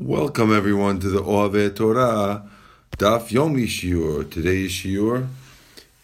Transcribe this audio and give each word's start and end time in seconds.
Welcome 0.00 0.54
everyone 0.56 1.00
to 1.00 1.08
the 1.08 1.20
Oave 1.20 1.74
Torah 1.74 2.48
Daf 2.96 3.30
Yomi 3.30 3.64
Shiur. 3.64 4.30
Today's 4.30 4.70
Shiur 4.70 5.26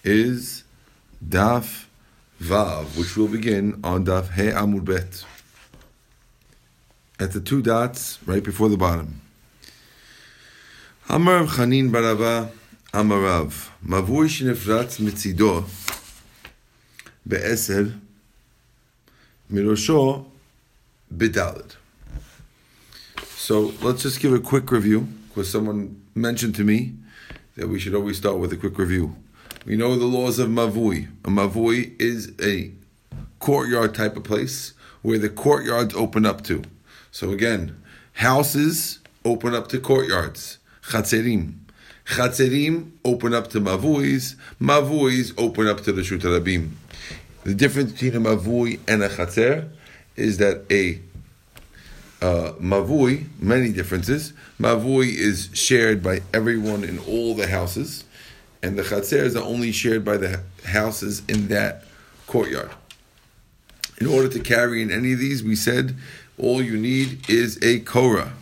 is 0.02 0.64
Daf 1.24 1.84
Vav, 2.42 2.98
which 2.98 3.16
will 3.16 3.28
begin 3.28 3.80
on 3.84 4.04
Daf 4.04 4.32
He 4.34 4.50
Amud 4.50 4.84
Bet. 4.84 5.24
At 7.20 7.34
the 7.34 7.40
two 7.40 7.62
dots 7.62 8.18
right 8.26 8.42
before 8.42 8.68
the 8.68 8.76
bottom. 8.76 9.20
Amar 11.08 11.44
Chanin 11.44 11.90
Barava 11.92 12.50
Amarav 12.92 13.68
Mavui 13.86 14.26
Shinefratz 14.26 14.98
Mitzido 14.98 15.62
Be'eser 17.24 17.94
Mirosho 19.52 20.24
Bidalid. 21.16 21.76
So 23.44 23.74
let's 23.82 24.02
just 24.02 24.20
give 24.20 24.32
a 24.32 24.40
quick 24.40 24.70
review 24.70 25.06
because 25.28 25.50
someone 25.50 26.02
mentioned 26.14 26.54
to 26.54 26.64
me 26.64 26.94
that 27.56 27.68
we 27.68 27.78
should 27.78 27.94
always 27.94 28.16
start 28.16 28.38
with 28.38 28.50
a 28.54 28.56
quick 28.56 28.78
review. 28.78 29.16
We 29.66 29.76
know 29.76 29.96
the 29.96 30.06
laws 30.06 30.38
of 30.38 30.48
Mavui. 30.48 31.08
A 31.26 31.28
Mavui 31.28 31.92
is 32.00 32.32
a 32.40 32.72
courtyard 33.40 33.94
type 33.94 34.16
of 34.16 34.24
place 34.24 34.72
where 35.02 35.18
the 35.18 35.28
courtyards 35.28 35.94
open 35.94 36.24
up 36.24 36.42
to. 36.44 36.62
So 37.10 37.32
again, 37.32 37.76
houses 38.14 39.00
open 39.26 39.54
up 39.54 39.68
to 39.68 39.78
courtyards. 39.78 40.56
Chatzerim. 40.88 41.56
Chatzerim 42.06 42.92
open 43.04 43.34
up 43.34 43.48
to 43.48 43.60
Mavuis. 43.60 44.36
Mavuis 44.58 45.34
open 45.36 45.66
up 45.66 45.82
to 45.82 45.92
the 45.92 46.00
Shutarabim. 46.00 46.70
The 47.42 47.54
difference 47.54 47.92
between 47.92 48.16
a 48.16 48.26
Mavui 48.26 48.80
and 48.88 49.02
a 49.02 49.10
Chatzer 49.10 49.68
is 50.16 50.38
that 50.38 50.64
a 50.72 50.98
uh, 52.24 52.54
mavui, 52.54 53.26
many 53.38 53.70
differences. 53.70 54.32
Mavui 54.58 55.14
is 55.14 55.50
shared 55.52 56.02
by 56.02 56.22
everyone 56.32 56.82
in 56.82 56.98
all 57.00 57.34
the 57.34 57.46
houses, 57.46 58.04
and 58.62 58.78
the 58.78 58.82
chatzers 58.82 59.36
are 59.36 59.44
only 59.44 59.70
shared 59.70 60.06
by 60.06 60.16
the 60.16 60.40
houses 60.64 61.22
in 61.28 61.48
that 61.48 61.84
courtyard. 62.26 62.70
In 63.98 64.06
order 64.06 64.28
to 64.28 64.40
carry 64.40 64.80
in 64.80 64.90
any 64.90 65.12
of 65.12 65.18
these, 65.18 65.44
we 65.44 65.54
said 65.54 65.96
all 66.38 66.62
you 66.62 66.78
need 66.78 67.28
is 67.28 67.58
a 67.62 67.80
korah, 67.80 68.32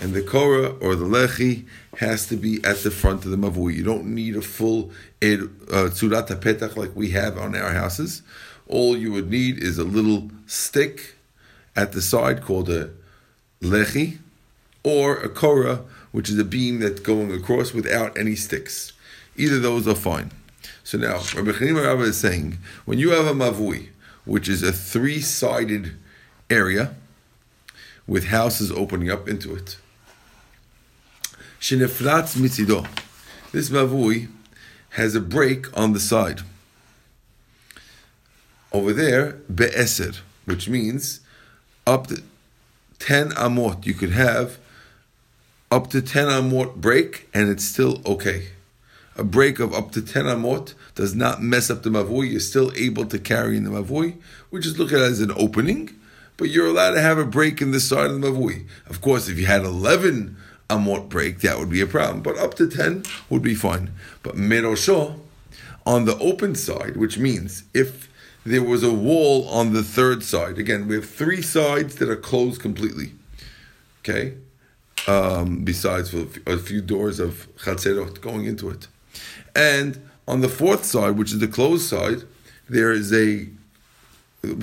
and 0.00 0.14
the 0.14 0.22
korah 0.22 0.76
or 0.80 0.94
the 0.94 1.04
lechi 1.04 1.66
has 1.96 2.28
to 2.28 2.36
be 2.36 2.62
at 2.62 2.84
the 2.84 2.92
front 2.92 3.24
of 3.24 3.32
the 3.32 3.36
mavui. 3.36 3.74
You 3.74 3.82
don't 3.82 4.06
need 4.06 4.36
a 4.36 4.42
full 4.42 4.92
uh, 5.20 5.90
tzurat 5.96 6.30
uh, 6.30 6.36
petach 6.36 6.76
like 6.76 6.94
we 6.94 7.10
have 7.10 7.36
on 7.36 7.56
our 7.56 7.72
houses. 7.72 8.22
All 8.68 8.96
you 8.96 9.10
would 9.10 9.30
need 9.30 9.60
is 9.60 9.78
a 9.78 9.84
little 9.84 10.30
stick 10.46 11.16
at 11.74 11.90
the 11.90 12.00
side 12.00 12.42
called 12.42 12.70
a 12.70 12.90
lechi, 13.66 14.18
or 14.82 15.16
a 15.16 15.28
korah, 15.28 15.82
which 16.12 16.28
is 16.30 16.38
a 16.38 16.44
beam 16.44 16.80
that's 16.80 17.00
going 17.00 17.32
across 17.32 17.72
without 17.72 18.16
any 18.16 18.34
sticks. 18.34 18.92
Either 19.36 19.58
those 19.58 19.86
are 19.86 19.94
fine. 19.94 20.30
So 20.84 20.96
now, 20.96 21.14
Rabbi 21.34 21.50
Chanim 21.50 21.82
Rabba 21.82 22.02
is 22.02 22.16
saying, 22.16 22.58
when 22.84 22.98
you 22.98 23.10
have 23.10 23.26
a 23.26 23.32
mavui, 23.32 23.88
which 24.24 24.48
is 24.48 24.62
a 24.62 24.72
three-sided 24.72 25.96
area 26.48 26.94
with 28.06 28.26
houses 28.26 28.70
opening 28.70 29.10
up 29.10 29.28
into 29.28 29.54
it, 29.54 29.78
shenefratz 31.58 32.36
mitzido, 32.36 32.86
this 33.52 33.68
mavui 33.70 34.28
has 34.90 35.14
a 35.14 35.20
break 35.20 35.76
on 35.76 35.92
the 35.92 36.00
side. 36.00 36.40
Over 38.72 38.92
there, 38.92 39.32
be'eser, 39.52 40.12
which 40.44 40.68
means 40.68 41.20
up 41.86 42.06
to 42.06 42.22
10 42.98 43.30
amot. 43.30 43.86
You 43.86 43.94
could 43.94 44.12
have 44.12 44.58
up 45.70 45.90
to 45.90 46.00
10 46.00 46.26
amot 46.26 46.76
break 46.76 47.28
and 47.34 47.50
it's 47.50 47.64
still 47.64 48.00
okay. 48.06 48.48
A 49.16 49.24
break 49.24 49.60
of 49.60 49.72
up 49.72 49.92
to 49.92 50.02
10 50.02 50.24
amot 50.24 50.74
does 50.94 51.14
not 51.14 51.42
mess 51.42 51.70
up 51.70 51.82
the 51.82 51.90
mavui. 51.90 52.30
You're 52.30 52.40
still 52.40 52.70
able 52.76 53.06
to 53.06 53.18
carry 53.18 53.56
in 53.56 53.64
the 53.64 53.70
mavui. 53.70 54.16
We 54.50 54.60
just 54.60 54.78
look 54.78 54.92
at 54.92 55.00
it 55.00 55.10
as 55.10 55.20
an 55.20 55.32
opening, 55.36 55.90
but 56.36 56.50
you're 56.50 56.66
allowed 56.66 56.92
to 56.92 57.00
have 57.00 57.18
a 57.18 57.24
break 57.24 57.62
in 57.62 57.70
the 57.70 57.80
side 57.80 58.10
of 58.10 58.20
the 58.20 58.28
mavui. 58.28 58.66
Of 58.88 59.00
course, 59.00 59.28
if 59.28 59.38
you 59.38 59.46
had 59.46 59.64
11 59.64 60.36
amot 60.68 61.08
break, 61.08 61.40
that 61.40 61.58
would 61.58 61.70
be 61.70 61.80
a 61.80 61.86
problem, 61.86 62.22
but 62.22 62.36
up 62.36 62.54
to 62.54 62.68
10 62.68 63.04
would 63.30 63.42
be 63.42 63.54
fine. 63.54 63.90
But 64.22 64.36
merosho, 64.36 65.18
on 65.86 66.04
the 66.04 66.18
open 66.18 66.54
side, 66.54 66.96
which 66.96 67.16
means 67.16 67.62
if 67.72 68.05
there 68.46 68.62
was 68.62 68.82
a 68.84 68.92
wall 68.92 69.48
on 69.48 69.72
the 69.72 69.82
third 69.82 70.22
side. 70.22 70.58
Again, 70.58 70.86
we 70.86 70.94
have 70.94 71.08
three 71.08 71.42
sides 71.42 71.96
that 71.96 72.08
are 72.08 72.16
closed 72.16 72.60
completely. 72.60 73.12
Okay? 74.00 74.34
Um, 75.08 75.64
besides 75.64 76.14
a 76.14 76.58
few 76.58 76.80
doors 76.80 77.18
of 77.18 77.48
chatzerot 77.56 78.20
going 78.20 78.44
into 78.46 78.70
it. 78.70 78.86
And 79.54 80.08
on 80.28 80.40
the 80.42 80.48
fourth 80.48 80.84
side, 80.84 81.16
which 81.16 81.32
is 81.32 81.40
the 81.40 81.48
closed 81.48 81.88
side, 81.88 82.22
there 82.68 82.92
is 82.92 83.12
a 83.12 83.48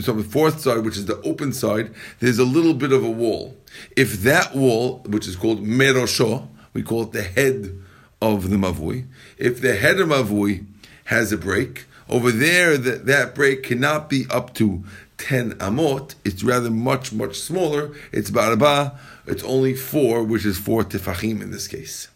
so 0.01 0.13
the 0.13 0.23
fourth 0.23 0.61
side, 0.61 0.85
which 0.85 0.95
is 0.95 1.07
the 1.07 1.19
open 1.23 1.51
side, 1.51 1.93
there's 2.21 2.39
a 2.39 2.45
little 2.45 2.73
bit 2.73 2.93
of 2.93 3.03
a 3.03 3.09
wall. 3.09 3.57
If 3.97 4.21
that 4.21 4.55
wall, 4.55 4.99
which 5.05 5.27
is 5.27 5.35
called 5.35 5.61
merosho, 5.61 6.47
we 6.73 6.83
call 6.83 7.03
it 7.03 7.11
the 7.11 7.23
head 7.23 7.77
of 8.21 8.49
the 8.49 8.55
mavui. 8.55 9.07
If 9.37 9.59
the 9.59 9.75
head 9.75 9.99
of 9.99 10.07
mavui 10.07 10.65
has 11.05 11.33
a 11.33 11.37
break, 11.37 11.85
over 12.13 12.31
there, 12.31 12.77
that, 12.77 13.07
that 13.07 13.33
break 13.33 13.63
cannot 13.63 14.07
be 14.07 14.27
up 14.29 14.53
to 14.53 14.83
10 15.17 15.53
amot. 15.53 16.13
It's 16.23 16.43
rather 16.43 16.69
much, 16.69 17.11
much 17.11 17.39
smaller. 17.39 17.91
It's 18.11 18.29
baraba. 18.29 18.95
It's 19.25 19.43
only 19.43 19.73
four, 19.73 20.23
which 20.23 20.45
is 20.45 20.59
four 20.59 20.83
tefachim 20.83 21.41
in 21.41 21.49
this 21.49 21.67
case. 21.67 22.09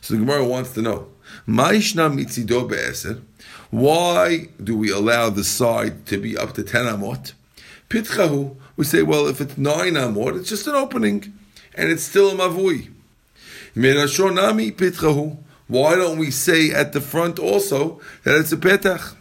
So 0.00 0.14
the 0.14 0.20
Gemara 0.20 0.44
wants 0.44 0.70
to 0.74 0.82
know, 0.82 1.08
why 3.70 4.48
do 4.62 4.76
we 4.76 4.90
allow 4.92 5.30
the 5.30 5.44
side 5.44 6.06
to 6.06 6.18
be 6.18 6.38
up 6.38 6.52
to 6.54 6.62
10 6.62 6.84
amot? 6.84 7.32
Pitchahu, 7.88 8.54
we 8.76 8.84
say, 8.84 9.02
well, 9.02 9.26
if 9.26 9.40
it's 9.40 9.58
9 9.58 9.94
amot, 9.94 10.38
it's 10.38 10.50
just 10.50 10.68
an 10.68 10.76
opening, 10.76 11.32
and 11.74 11.90
it's 11.90 12.04
still 12.04 12.30
a 12.30 12.34
mavui. 12.34 12.92
pitchahu. 13.74 15.38
Why 15.66 15.96
don't 15.96 16.18
we 16.18 16.30
say 16.30 16.70
at 16.70 16.92
the 16.92 17.00
front 17.00 17.40
also 17.40 18.00
that 18.22 18.36
it's 18.36 18.52
a 18.52 18.56
petach? 18.56 19.16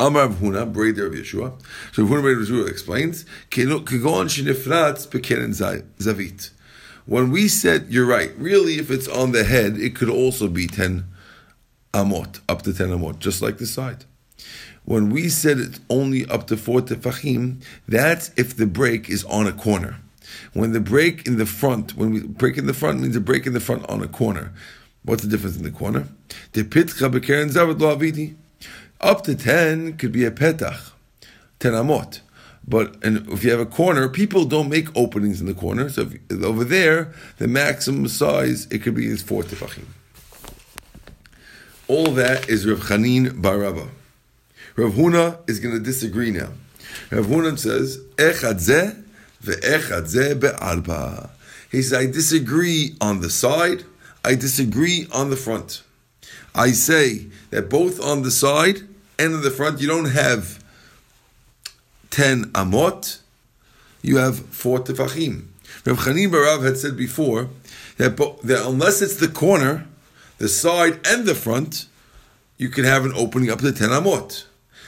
Amar 0.00 0.28
Huna, 0.28 0.72
brother 0.72 1.06
of 1.06 1.12
Yeshua. 1.12 1.52
So 1.92 2.04
Huna, 2.04 2.22
brother 2.22 2.40
of 2.40 2.48
Yeshua 2.48 2.68
explains, 2.68 3.26
bekeren 3.50 5.52
zavit. 5.98 6.50
When 7.04 7.30
we 7.30 7.48
said, 7.48 7.88
you're 7.90 8.06
right, 8.06 8.32
really 8.38 8.78
if 8.78 8.90
it's 8.90 9.06
on 9.06 9.32
the 9.32 9.44
head, 9.44 9.76
it 9.76 9.94
could 9.94 10.08
also 10.08 10.48
be 10.48 10.66
10 10.66 11.04
amot, 11.92 12.40
up 12.48 12.62
to 12.62 12.72
10 12.72 12.88
amot, 12.88 13.18
just 13.18 13.42
like 13.42 13.58
the 13.58 13.66
side. 13.66 14.06
When 14.86 15.10
we 15.10 15.28
said 15.28 15.58
it's 15.58 15.80
only 15.90 16.24
up 16.26 16.46
to 16.46 16.56
4 16.56 16.80
tefachim, 16.80 17.62
that's 17.86 18.30
if 18.36 18.56
the 18.56 18.66
break 18.66 19.10
is 19.10 19.24
on 19.24 19.46
a 19.46 19.52
corner. 19.52 19.98
When 20.54 20.72
the 20.72 20.80
break 20.80 21.26
in 21.26 21.36
the 21.36 21.44
front, 21.44 21.94
when 21.94 22.10
we 22.10 22.20
break 22.20 22.56
in 22.56 22.66
the 22.66 22.72
front 22.72 23.00
means 23.00 23.16
a 23.16 23.20
break 23.20 23.46
in 23.46 23.52
the 23.52 23.60
front 23.60 23.86
on 23.90 24.02
a 24.02 24.08
corner. 24.08 24.54
What's 25.02 25.22
the 25.22 25.28
difference 25.28 25.56
in 25.56 25.62
the 25.62 25.70
corner? 25.70 26.08
The 26.52 26.64
pitcha. 26.64 27.10
Up 29.00 29.22
to 29.24 29.34
10 29.34 29.96
could 29.96 30.12
be 30.12 30.24
a 30.24 30.30
petach, 30.30 30.90
10 31.58 31.72
amot. 31.72 32.20
But 32.66 33.02
and 33.02 33.26
if 33.30 33.42
you 33.42 33.50
have 33.50 33.60
a 33.60 33.66
corner, 33.66 34.08
people 34.08 34.44
don't 34.44 34.68
make 34.68 34.94
openings 34.94 35.40
in 35.40 35.46
the 35.46 35.54
corner. 35.54 35.88
So 35.88 36.02
if, 36.02 36.42
over 36.42 36.64
there, 36.64 37.14
the 37.38 37.48
maximum 37.48 38.08
size, 38.08 38.66
it 38.66 38.82
could 38.82 38.94
be 38.94 39.06
is 39.06 39.22
4 39.22 39.42
tefachim. 39.44 39.86
All 41.88 42.12
that 42.12 42.48
is 42.48 42.68
Rav 42.68 42.80
Chanin 42.80 43.40
Baraba. 43.40 43.88
Rav 44.76 44.92
Huna 44.92 45.48
is 45.48 45.58
going 45.58 45.74
to 45.74 45.80
disagree 45.80 46.30
now. 46.30 46.50
Rav 47.10 47.26
Huna 47.26 47.58
says, 47.58 47.98
Echad 48.16 48.60
zeh 48.60 49.02
ve'echad 49.42 50.04
zeh 50.04 50.38
be'alba. 50.38 51.30
He 51.72 51.82
says, 51.82 51.98
I 51.98 52.06
disagree 52.06 52.96
on 53.00 53.20
the 53.20 53.30
side, 53.30 53.84
I 54.24 54.34
disagree 54.34 55.08
on 55.12 55.30
the 55.30 55.36
front. 55.36 55.82
I 56.54 56.72
say 56.72 57.26
that 57.50 57.70
both 57.70 58.00
on 58.00 58.22
the 58.22 58.30
side 58.30 58.82
and 59.20 59.34
in 59.34 59.40
the 59.42 59.50
front, 59.50 59.82
you 59.82 59.86
don't 59.86 60.10
have 60.10 60.64
10 62.08 62.44
amot, 62.52 63.20
you 64.00 64.16
have 64.16 64.38
4 64.38 64.78
tefachim. 64.78 65.44
Rav 65.84 65.98
Chanin 65.98 66.30
Barav 66.30 66.64
had 66.64 66.78
said 66.78 66.96
before 66.96 67.50
that, 67.98 68.16
that 68.16 68.66
unless 68.66 69.02
it's 69.02 69.16
the 69.16 69.28
corner, 69.28 69.86
the 70.38 70.48
side 70.48 71.06
and 71.06 71.26
the 71.26 71.34
front, 71.34 71.86
you 72.56 72.70
can 72.70 72.84
have 72.84 73.04
an 73.04 73.12
opening 73.14 73.50
up 73.50 73.60
to 73.60 73.72
10 73.72 73.90
amot. 73.90 74.44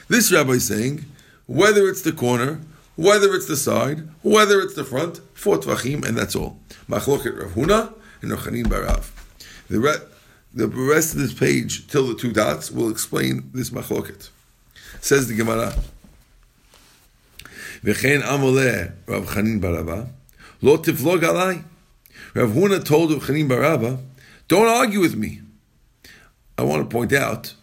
This 0.08 0.32
rabbi 0.32 0.52
is 0.52 0.66
saying, 0.66 1.04
whether 1.46 1.86
it's 1.88 2.02
the 2.02 2.12
corner, 2.12 2.60
whether 2.96 3.34
it's 3.34 3.46
the 3.46 3.56
side, 3.56 4.08
whether 4.22 4.60
it's 4.60 4.74
the 4.74 4.84
front, 4.84 5.20
4 5.34 5.58
tefachim, 5.58 6.06
and 6.06 6.16
that's 6.16 6.34
all. 6.34 6.58
Machloket 6.88 7.38
Rav 7.38 7.52
Huna 7.52 7.92
and 8.22 8.30
Rav 8.30 8.40
Chanin 8.40 8.64
Barav. 8.64 9.10
The 9.68 9.78
re- 9.78 10.11
the 10.54 10.68
rest 10.68 11.14
of 11.14 11.20
this 11.20 11.32
page, 11.32 11.86
till 11.86 12.06
the 12.06 12.14
two 12.14 12.32
dots, 12.32 12.70
will 12.70 12.90
explain 12.90 13.50
this 13.54 13.70
machloket. 13.70 14.30
Says 15.00 15.28
the 15.28 15.34
Gemara. 15.34 15.74
V'chein 17.82 18.22
amoleh 18.22 18.92
Rav 19.06 19.26
Chanin 19.26 19.60
Barava, 19.60 20.08
lo 20.60 20.76
tiflog 20.76 21.20
alai. 21.20 21.64
Rav 22.34 22.50
Huna 22.50 22.84
told 22.84 23.12
Rav 23.12 23.22
Chanin 23.22 23.48
Baraba, 23.48 24.00
don't 24.48 24.68
argue 24.68 25.00
with 25.00 25.16
me. 25.16 25.40
I 26.56 26.62
want 26.62 26.88
to 26.88 26.94
point 26.94 27.12
out 27.12 27.54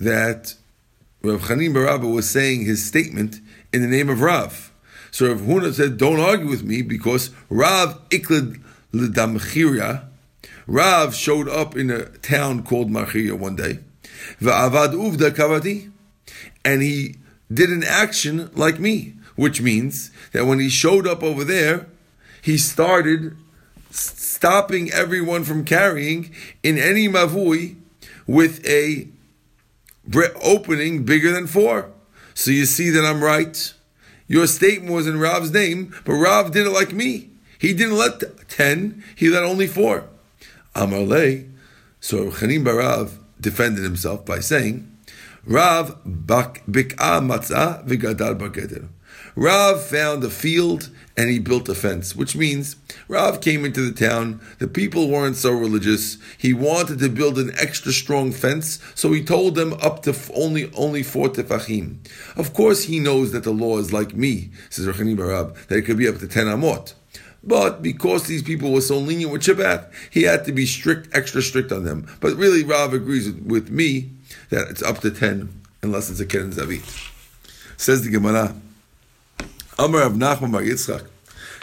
that 0.00 0.54
Rav 1.22 1.42
Chanin 1.42 1.72
Baraba 1.72 2.12
was 2.12 2.28
saying 2.28 2.64
his 2.64 2.84
statement 2.84 3.40
in 3.72 3.82
the 3.82 3.88
name 3.88 4.08
of 4.08 4.20
Rav. 4.20 4.72
So 5.10 5.28
Rav 5.28 5.42
Huna 5.42 5.72
said, 5.72 5.98
don't 5.98 6.18
argue 6.18 6.48
with 6.48 6.64
me 6.64 6.82
because 6.82 7.30
Rav 7.48 8.08
Iklid 8.08 8.60
L'Damchiria, 8.92 10.08
Rav 10.72 11.14
showed 11.14 11.50
up 11.50 11.76
in 11.76 11.90
a 11.90 12.06
town 12.20 12.62
called 12.62 12.88
Machiria 12.90 13.38
one 13.38 13.56
day. 13.56 13.80
Va'avad 14.40 14.94
uvda 14.94 15.30
kavati. 15.30 15.92
And 16.64 16.80
he 16.80 17.16
did 17.52 17.68
an 17.68 17.84
action 17.84 18.50
like 18.54 18.80
me, 18.80 19.12
which 19.36 19.60
means 19.60 20.10
that 20.32 20.46
when 20.46 20.60
he 20.60 20.70
showed 20.70 21.06
up 21.06 21.22
over 21.22 21.44
there, 21.44 21.88
he 22.40 22.56
started 22.56 23.36
stopping 23.90 24.90
everyone 24.90 25.44
from 25.44 25.66
carrying 25.66 26.34
in 26.62 26.78
any 26.78 27.06
mavui 27.06 27.76
with 28.26 28.66
a 28.66 29.08
opening 30.42 31.04
bigger 31.04 31.32
than 31.32 31.46
four. 31.46 31.92
So 32.32 32.50
you 32.50 32.64
see 32.64 32.88
that 32.88 33.04
I'm 33.04 33.22
right. 33.22 33.74
Your 34.26 34.46
statement 34.46 34.94
was 34.94 35.06
in 35.06 35.20
Rav's 35.20 35.52
name, 35.52 35.94
but 36.06 36.14
Rav 36.14 36.50
did 36.50 36.66
it 36.66 36.70
like 36.70 36.94
me. 36.94 37.28
He 37.58 37.74
didn't 37.74 37.98
let 37.98 38.48
ten, 38.48 39.04
he 39.14 39.28
let 39.28 39.42
only 39.42 39.66
four. 39.66 40.08
Amarle. 40.74 41.50
So 42.00 42.30
Chanim 42.30 42.64
Barav 42.64 43.12
defended 43.40 43.84
himself 43.84 44.24
by 44.24 44.40
saying, 44.40 44.88
Rav 45.44 46.02
bik'a 46.04 46.96
matzah 46.96 47.86
v'gadal 47.86 48.38
bageder. 48.38 48.88
Rav 49.34 49.82
found 49.82 50.22
a 50.24 50.30
field 50.30 50.90
and 51.16 51.30
he 51.30 51.38
built 51.38 51.68
a 51.68 51.74
fence, 51.74 52.14
which 52.16 52.36
means 52.36 52.76
Rav 53.08 53.40
came 53.40 53.64
into 53.64 53.80
the 53.80 53.92
town. 53.92 54.40
The 54.58 54.68
people 54.68 55.08
weren't 55.08 55.36
so 55.36 55.52
religious. 55.52 56.18
He 56.38 56.52
wanted 56.52 56.98
to 57.00 57.08
build 57.08 57.38
an 57.38 57.52
extra 57.58 57.92
strong 57.92 58.32
fence, 58.32 58.78
so 58.94 59.12
he 59.12 59.22
told 59.22 59.54
them 59.54 59.74
up 59.74 60.02
to 60.02 60.14
only 60.34 60.72
only 60.74 61.02
four 61.02 61.28
tefachim. 61.28 61.98
Of 62.36 62.54
course, 62.54 62.84
he 62.84 62.98
knows 62.98 63.32
that 63.32 63.44
the 63.44 63.52
law 63.52 63.78
is 63.78 63.92
like 63.92 64.14
me, 64.14 64.50
says 64.70 64.86
Rechani 64.86 65.16
Barab, 65.16 65.54
that 65.66 65.78
it 65.78 65.82
could 65.82 65.98
be 65.98 66.08
up 66.08 66.18
to 66.18 66.28
ten 66.28 66.46
amot. 66.46 66.94
But 67.44 67.82
because 67.82 68.26
these 68.26 68.42
people 68.42 68.72
were 68.72 68.80
so 68.80 68.98
lenient 68.98 69.32
with 69.32 69.42
Shabbat, 69.42 69.90
he 70.10 70.22
had 70.22 70.44
to 70.44 70.52
be 70.52 70.64
strict, 70.64 71.14
extra 71.14 71.42
strict 71.42 71.72
on 71.72 71.84
them. 71.84 72.06
But 72.20 72.36
really, 72.36 72.62
Rav 72.62 72.94
agrees 72.94 73.26
with, 73.26 73.42
with 73.42 73.70
me 73.70 74.10
that 74.50 74.68
it's 74.68 74.82
up 74.82 74.98
to 74.98 75.10
10, 75.10 75.48
unless 75.82 76.08
it's 76.08 76.20
a 76.20 76.26
Keren 76.26 76.52
Zavit. 76.52 77.10
Says 77.76 78.04
the 78.04 78.10
Gemara, 78.10 78.54
Amar 79.78 80.02
of 80.02 80.12
Nachman 80.12 80.52
Bar 80.52 80.62
Yitzchak, 80.62 81.06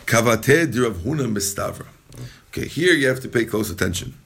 Kavateh 0.06 0.84
Rav 0.84 0.98
Huna 0.98 1.34
Mistavra. 1.34 1.86
Okay, 2.50 2.68
here 2.68 2.94
you 2.94 3.08
have 3.08 3.22
to 3.22 3.30
pay 3.30 3.46
close 3.46 3.70
attention. 3.70 4.18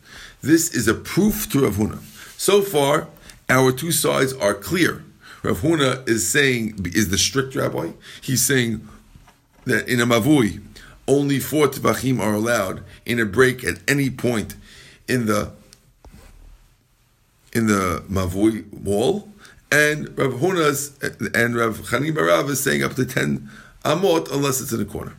This 0.42 0.74
is 0.74 0.88
a 0.88 0.94
proof 0.94 1.52
to 1.52 1.66
Rav 1.66 1.76
Huna. 1.76 2.00
So 2.40 2.62
far, 2.62 3.08
our 3.48 3.72
two 3.72 3.92
sides 3.92 4.34
are 4.34 4.56
clear. 4.56 5.04
Rav 5.44 5.60
Huna 5.60 6.08
is 6.08 6.28
saying, 6.28 6.88
is 6.94 7.10
the 7.10 7.18
strict 7.18 7.56
rabbi. 7.56 7.92
He's 8.22 8.44
saying 8.44 8.88
that 9.66 9.88
in 9.88 10.00
a 10.00 10.06
mavui, 10.06 10.64
only 11.08 11.40
four 11.40 11.68
tefachim 11.68 12.20
are 12.20 12.34
allowed 12.34 12.84
in 13.06 13.20
a 13.20 13.26
break 13.26 13.64
at 13.64 13.78
any 13.88 14.10
point 14.10 14.56
in 15.08 15.26
the 15.26 15.52
in 17.52 17.68
the 17.68 18.04
mavui 18.10 18.72
wall, 18.74 19.30
and 19.72 20.18
Rav 20.18 20.34
Huna's 20.34 20.98
and 21.36 21.56
Rav 21.56 21.80
Chanim 21.80 22.16
Barav 22.16 22.50
is 22.50 22.64
saying 22.64 22.84
up 22.84 22.96
to 22.96 23.06
ten 23.06 23.50
amot 23.84 24.32
unless 24.32 24.62
it's 24.62 24.72
in 24.72 24.82
a 24.82 24.86
corner. 24.86 25.14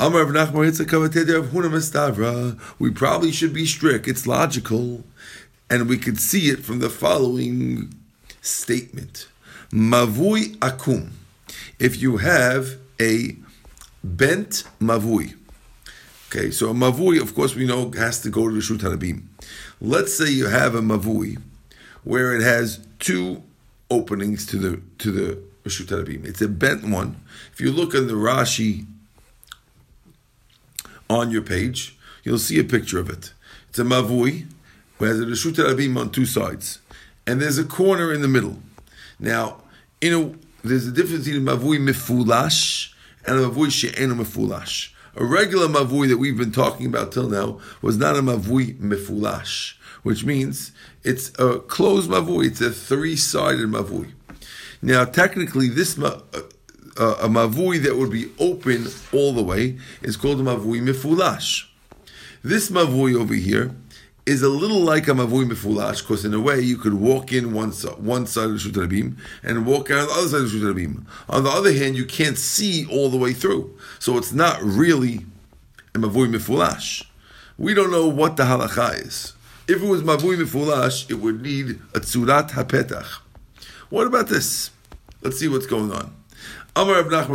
Amar 0.00 0.24
Rav 0.24 0.50
Huna 0.50 2.78
We 2.78 2.90
probably 2.90 3.32
should 3.32 3.54
be 3.54 3.64
strict. 3.64 4.08
It's 4.08 4.26
logical, 4.26 5.04
and 5.70 5.88
we 5.88 5.98
could 5.98 6.18
see 6.18 6.50
it 6.50 6.64
from 6.64 6.80
the 6.80 6.90
following 6.90 7.94
statement: 8.42 9.28
Mavui 9.70 10.56
akum. 10.58 11.10
If 11.78 12.02
you 12.02 12.18
have 12.18 12.76
a 13.00 13.36
bent 14.04 14.64
mavui. 14.80 15.34
Okay, 16.28 16.50
so 16.50 16.70
a 16.70 16.74
mavui, 16.74 17.20
of 17.20 17.34
course, 17.34 17.54
we 17.54 17.66
know 17.66 17.90
has 17.92 18.20
to 18.22 18.30
go 18.30 18.48
to 18.48 18.54
the 18.54 18.60
Shut 18.60 18.78
Harabim. 18.78 19.22
Let's 19.80 20.16
say 20.16 20.30
you 20.30 20.46
have 20.46 20.74
a 20.74 20.80
mavui 20.80 21.40
where 22.02 22.36
it 22.36 22.42
has 22.42 22.86
two 22.98 23.42
openings 23.90 24.44
to 24.46 24.56
the 24.56 24.80
to 24.98 25.10
the 25.12 25.70
Shut 25.70 25.86
Harabim. 25.88 26.24
It's 26.24 26.42
a 26.42 26.48
bent 26.48 26.88
one. 26.88 27.20
If 27.52 27.60
you 27.60 27.70
look 27.72 27.94
in 27.94 28.06
the 28.08 28.14
Rashi 28.14 28.86
on 31.08 31.30
your 31.30 31.42
page, 31.42 31.96
you'll 32.24 32.38
see 32.38 32.58
a 32.58 32.64
picture 32.64 32.98
of 32.98 33.08
it. 33.08 33.32
It's 33.70 33.78
a 33.78 33.84
mavui 33.84 34.46
where 34.98 35.10
has 35.10 35.20
a 35.20 35.24
Rishut 35.24 35.54
Harabim 35.54 35.96
on 35.98 36.10
two 36.10 36.26
sides, 36.26 36.80
and 37.26 37.40
there's 37.40 37.58
a 37.58 37.64
corner 37.64 38.12
in 38.12 38.22
the 38.22 38.28
middle. 38.28 38.58
Now, 39.18 39.62
you 40.00 40.10
know, 40.10 40.34
there's 40.62 40.86
a 40.86 40.92
difference 40.92 41.26
between 41.26 41.44
mavui 41.44 41.78
mifulash 41.78 42.93
and 43.26 43.38
a 43.38 43.48
mavui 43.48 43.70
she'enu 43.70 44.14
mefulash. 44.14 44.90
A 45.16 45.24
regular 45.24 45.68
mavui 45.68 46.08
that 46.08 46.18
we've 46.18 46.36
been 46.36 46.52
talking 46.52 46.86
about 46.86 47.12
till 47.12 47.28
now 47.28 47.60
was 47.82 47.96
not 47.96 48.16
a 48.16 48.22
mavui 48.22 48.76
mefulash, 48.78 49.74
which 50.02 50.24
means 50.24 50.72
it's 51.02 51.30
a 51.38 51.60
closed 51.60 52.10
mavui. 52.10 52.46
It's 52.46 52.60
a 52.60 52.70
three-sided 52.70 53.68
mavui. 53.68 54.12
Now, 54.82 55.04
technically, 55.04 55.68
this 55.68 55.96
ma- 55.96 56.20
uh, 56.96 57.16
a 57.20 57.28
mavui 57.28 57.82
that 57.82 57.96
would 57.96 58.10
be 58.10 58.30
open 58.38 58.86
all 59.12 59.32
the 59.32 59.42
way 59.42 59.78
is 60.02 60.16
called 60.16 60.40
a 60.40 60.42
mavui 60.42 60.80
mefulash. 60.80 61.66
This 62.42 62.70
mavui 62.70 63.14
over 63.14 63.34
here 63.34 63.74
is 64.26 64.42
a 64.42 64.48
little 64.48 64.80
like 64.80 65.06
a 65.06 65.10
mavui 65.10 65.50
mefulash, 65.50 66.00
because 66.00 66.24
in 66.24 66.32
a 66.32 66.40
way 66.40 66.60
you 66.60 66.76
could 66.76 66.94
walk 66.94 67.32
in 67.32 67.52
one, 67.52 67.72
one 67.72 68.26
side 68.26 68.46
of 68.46 68.52
the 68.52 68.58
Shut 68.58 68.72
Rabim 68.72 69.16
and 69.42 69.66
walk 69.66 69.90
out 69.90 70.00
on 70.00 70.06
the 70.06 70.14
other 70.14 70.28
side 70.28 70.40
of 70.40 70.50
the 70.50 70.58
Shut 70.58 70.76
Rabim. 70.76 71.04
On 71.28 71.44
the 71.44 71.50
other 71.50 71.72
hand, 71.72 71.96
you 71.96 72.06
can't 72.06 72.38
see 72.38 72.86
all 72.90 73.10
the 73.10 73.18
way 73.18 73.34
through. 73.34 73.76
So 73.98 74.16
it's 74.16 74.32
not 74.32 74.62
really 74.62 75.26
a 75.94 75.98
mavui 75.98 76.34
mefulash. 76.34 77.04
We 77.58 77.74
don't 77.74 77.90
know 77.90 78.08
what 78.08 78.36
the 78.36 78.44
halacha 78.44 79.06
is. 79.06 79.34
If 79.68 79.82
it 79.82 79.86
was 79.86 80.02
mavui 80.02 80.42
mefulash, 80.42 81.10
it 81.10 81.14
would 81.14 81.42
need 81.42 81.80
a 81.94 82.00
tzurat 82.00 82.50
hapetach. 82.50 83.20
What 83.90 84.06
about 84.06 84.28
this? 84.28 84.70
Let's 85.20 85.38
see 85.38 85.48
what's 85.48 85.66
going 85.66 85.92
on. 85.92 86.14
Amar 86.76 87.04
Now 87.04 87.34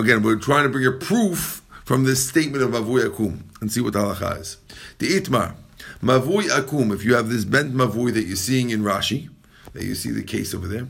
again, 0.00 0.22
we're 0.22 0.36
trying 0.36 0.64
to 0.64 0.68
bring 0.68 0.86
a 0.86 0.92
proof 0.92 1.59
from 1.90 2.04
this 2.04 2.28
statement 2.28 2.62
of 2.62 2.70
Mavui 2.70 3.04
Akum 3.04 3.40
and 3.60 3.72
see 3.72 3.80
what 3.80 3.94
halacha 3.94 4.40
is. 4.40 4.58
The 4.98 5.08
Itmar. 5.08 5.56
Mavui 6.00 6.44
Akum, 6.44 6.94
if 6.94 7.04
you 7.04 7.16
have 7.16 7.28
this 7.28 7.44
bent 7.44 7.74
Mavui 7.74 8.14
that 8.14 8.26
you're 8.26 8.36
seeing 8.36 8.70
in 8.70 8.82
Rashi, 8.82 9.28
that 9.72 9.82
you 9.82 9.96
see 9.96 10.12
the 10.12 10.22
case 10.22 10.54
over 10.54 10.68
there. 10.68 10.86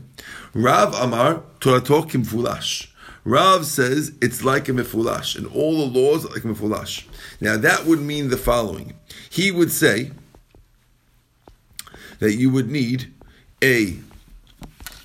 Rav 0.53 0.93
Amar 0.93 1.41
Torato 1.59 2.07
Kimfulash. 2.07 2.91
Rav 3.23 3.65
says 3.65 4.11
it's 4.21 4.43
like 4.43 4.69
a 4.69 4.73
mefulash, 4.73 5.35
and 5.35 5.47
all 5.47 5.79
the 5.79 5.99
laws 5.99 6.23
are 6.23 6.35
like 6.35 6.43
a 6.43 6.47
mefulash. 6.47 7.07
Now 7.39 7.57
that 7.57 7.87
would 7.87 7.99
mean 7.99 8.29
the 8.29 8.37
following. 8.37 8.93
He 9.31 9.49
would 9.49 9.71
say 9.71 10.11
that 12.19 12.35
you 12.35 12.51
would 12.51 12.69
need 12.69 13.11
a 13.63 13.97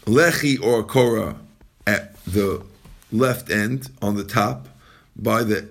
lechi 0.04 0.62
or 0.62 0.80
a 0.80 0.84
korah 0.84 1.36
at 1.86 2.22
the 2.26 2.66
left 3.10 3.48
end 3.50 3.88
on 4.02 4.16
the 4.16 4.24
top, 4.24 4.68
by 5.18 5.42
the 5.42 5.62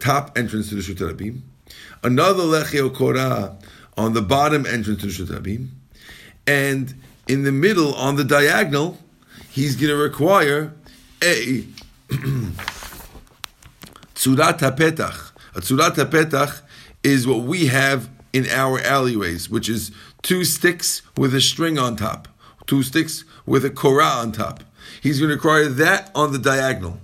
top 0.00 0.36
entrance 0.36 0.70
to 0.70 0.76
the 0.76 0.82
Shut 0.82 0.96
Rabim, 0.96 1.40
another 2.02 2.42
Lechio 2.44 2.94
Korah 2.94 3.56
on 3.96 4.14
the 4.14 4.22
bottom 4.22 4.66
entrance 4.66 5.00
to 5.00 5.06
the 5.06 5.12
Shut 5.12 5.28
Rabim, 5.28 5.68
and 6.46 6.94
in 7.26 7.44
the 7.44 7.52
middle 7.52 7.94
on 7.94 8.16
the 8.16 8.24
diagonal, 8.24 8.98
he's 9.50 9.76
going 9.76 9.90
to 9.90 9.96
require 9.96 10.72
a 11.22 11.66
Tzurat 14.14 14.58
HaPetach. 14.58 15.32
A 15.54 15.60
Tzurat 15.60 15.94
HaPetach 15.94 16.62
is 17.02 17.26
what 17.26 17.42
we 17.42 17.66
have 17.66 18.08
in 18.32 18.46
our 18.48 18.80
alleyways, 18.80 19.50
which 19.50 19.68
is 19.68 19.90
two 20.22 20.44
sticks 20.44 21.02
with 21.16 21.34
a 21.34 21.40
string 21.40 21.78
on 21.78 21.96
top, 21.96 22.28
two 22.66 22.82
sticks 22.82 23.24
with 23.46 23.64
a 23.64 23.70
korah 23.70 24.04
on 24.04 24.32
top. 24.32 24.64
He's 25.02 25.20
going 25.20 25.28
to 25.28 25.34
require 25.34 25.68
that 25.68 26.10
on 26.14 26.32
the 26.32 26.38
diagonal 26.38 27.00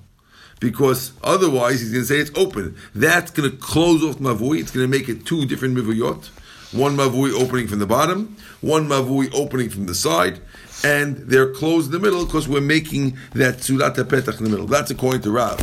because 0.61 1.13
otherwise 1.23 1.81
he's 1.81 1.91
going 1.91 2.03
to 2.03 2.07
say 2.07 2.19
it's 2.19 2.37
open. 2.37 2.77
That's 2.95 3.31
going 3.31 3.51
to 3.51 3.57
close 3.57 4.03
off 4.03 4.17
mavui. 4.17 4.61
It's 4.61 4.71
going 4.71 4.91
to 4.91 4.99
make 4.99 5.09
it 5.09 5.27
two 5.27 5.47
different 5.47 5.77
mivuyot. 5.77 6.27
One 6.73 6.97
mavui 6.97 7.33
opening 7.33 7.69
from 7.69 7.79
the 7.79 7.87
bottom, 7.87 8.37
one 8.61 8.89
mavui 8.89 9.33
opening 9.33 9.71
from 9.71 9.87
the 9.87 9.95
side, 9.95 10.41
and 10.83 11.17
they're 11.17 11.53
closed 11.53 11.87
in 11.87 11.93
the 11.93 12.01
middle 12.01 12.27
because 12.27 12.49
we're 12.49 12.61
making 12.61 13.17
that 13.35 13.59
tzurat 13.59 13.95
petach 13.95 14.39
in 14.39 14.45
the 14.45 14.51
middle. 14.51 14.67
That's 14.67 14.91
according 14.91 15.23
to 15.23 15.31
Rav. 15.31 15.59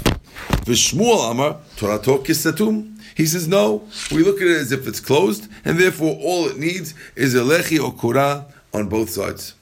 V'shmuel 0.66 1.32
Amar 1.32 1.58
Torato 1.76 2.24
kisatum. 2.26 2.98
He 3.16 3.26
says 3.26 3.48
no. 3.48 3.88
We 4.12 4.24
look 4.24 4.38
at 4.38 4.48
it 4.48 4.58
as 4.58 4.72
if 4.72 4.88
it's 4.88 5.00
closed, 5.00 5.50
and 5.66 5.78
therefore 5.78 6.18
all 6.22 6.48
it 6.48 6.58
needs 6.58 6.94
is 7.16 7.36
a 7.36 7.40
lechi 7.40 7.84
or 7.84 7.92
kura 7.94 8.46
on 8.74 8.88
both 8.88 9.10
sides. 9.10 9.54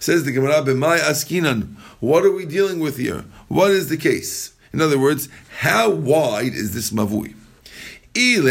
Says 0.00 0.24
the 0.24 0.32
Gemara, 0.32 0.62
"B'may 0.62 0.98
askinan." 1.00 1.74
What 2.00 2.24
are 2.24 2.32
we 2.32 2.46
dealing 2.46 2.80
with 2.80 2.96
here? 2.96 3.24
What 3.48 3.72
is 3.72 3.88
the 3.88 3.96
case? 3.96 4.52
In 4.72 4.80
other 4.80 4.98
words, 4.98 5.28
how 5.58 5.90
wide 5.90 6.54
is 6.54 6.72
this 6.74 6.90
mavui? 6.90 7.34
If 8.20 8.44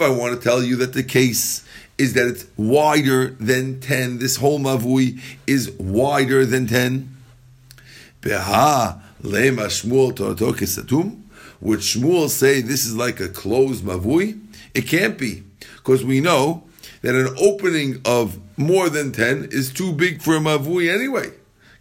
I 0.00 0.08
want 0.08 0.34
to 0.34 0.40
tell 0.42 0.62
you 0.62 0.76
that 0.76 0.94
the 0.94 1.02
case 1.02 1.62
is 1.98 2.14
that 2.14 2.28
it's 2.28 2.46
wider 2.56 3.36
than 3.40 3.80
10, 3.80 4.18
this 4.18 4.36
whole 4.36 4.58
mavui 4.58 5.20
is 5.46 5.70
wider 5.72 6.46
than 6.46 6.66
10. 6.66 7.14
Would 8.22 8.32
Shmuel 11.80 12.28
say 12.28 12.60
this 12.60 12.86
is 12.86 12.96
like 12.96 13.20
a 13.20 13.28
closed 13.28 13.84
mavui? 13.84 14.40
It 14.74 14.86
can't 14.86 15.18
be, 15.18 15.42
because 15.76 16.04
we 16.04 16.20
know 16.20 16.64
that 17.02 17.14
an 17.14 17.34
opening 17.38 18.00
of 18.04 18.38
more 18.56 18.88
than 18.88 19.12
10 19.12 19.48
is 19.50 19.72
too 19.72 19.92
big 19.92 20.22
for 20.22 20.36
a 20.36 20.40
mavui 20.40 20.88
anyway. 20.92 21.32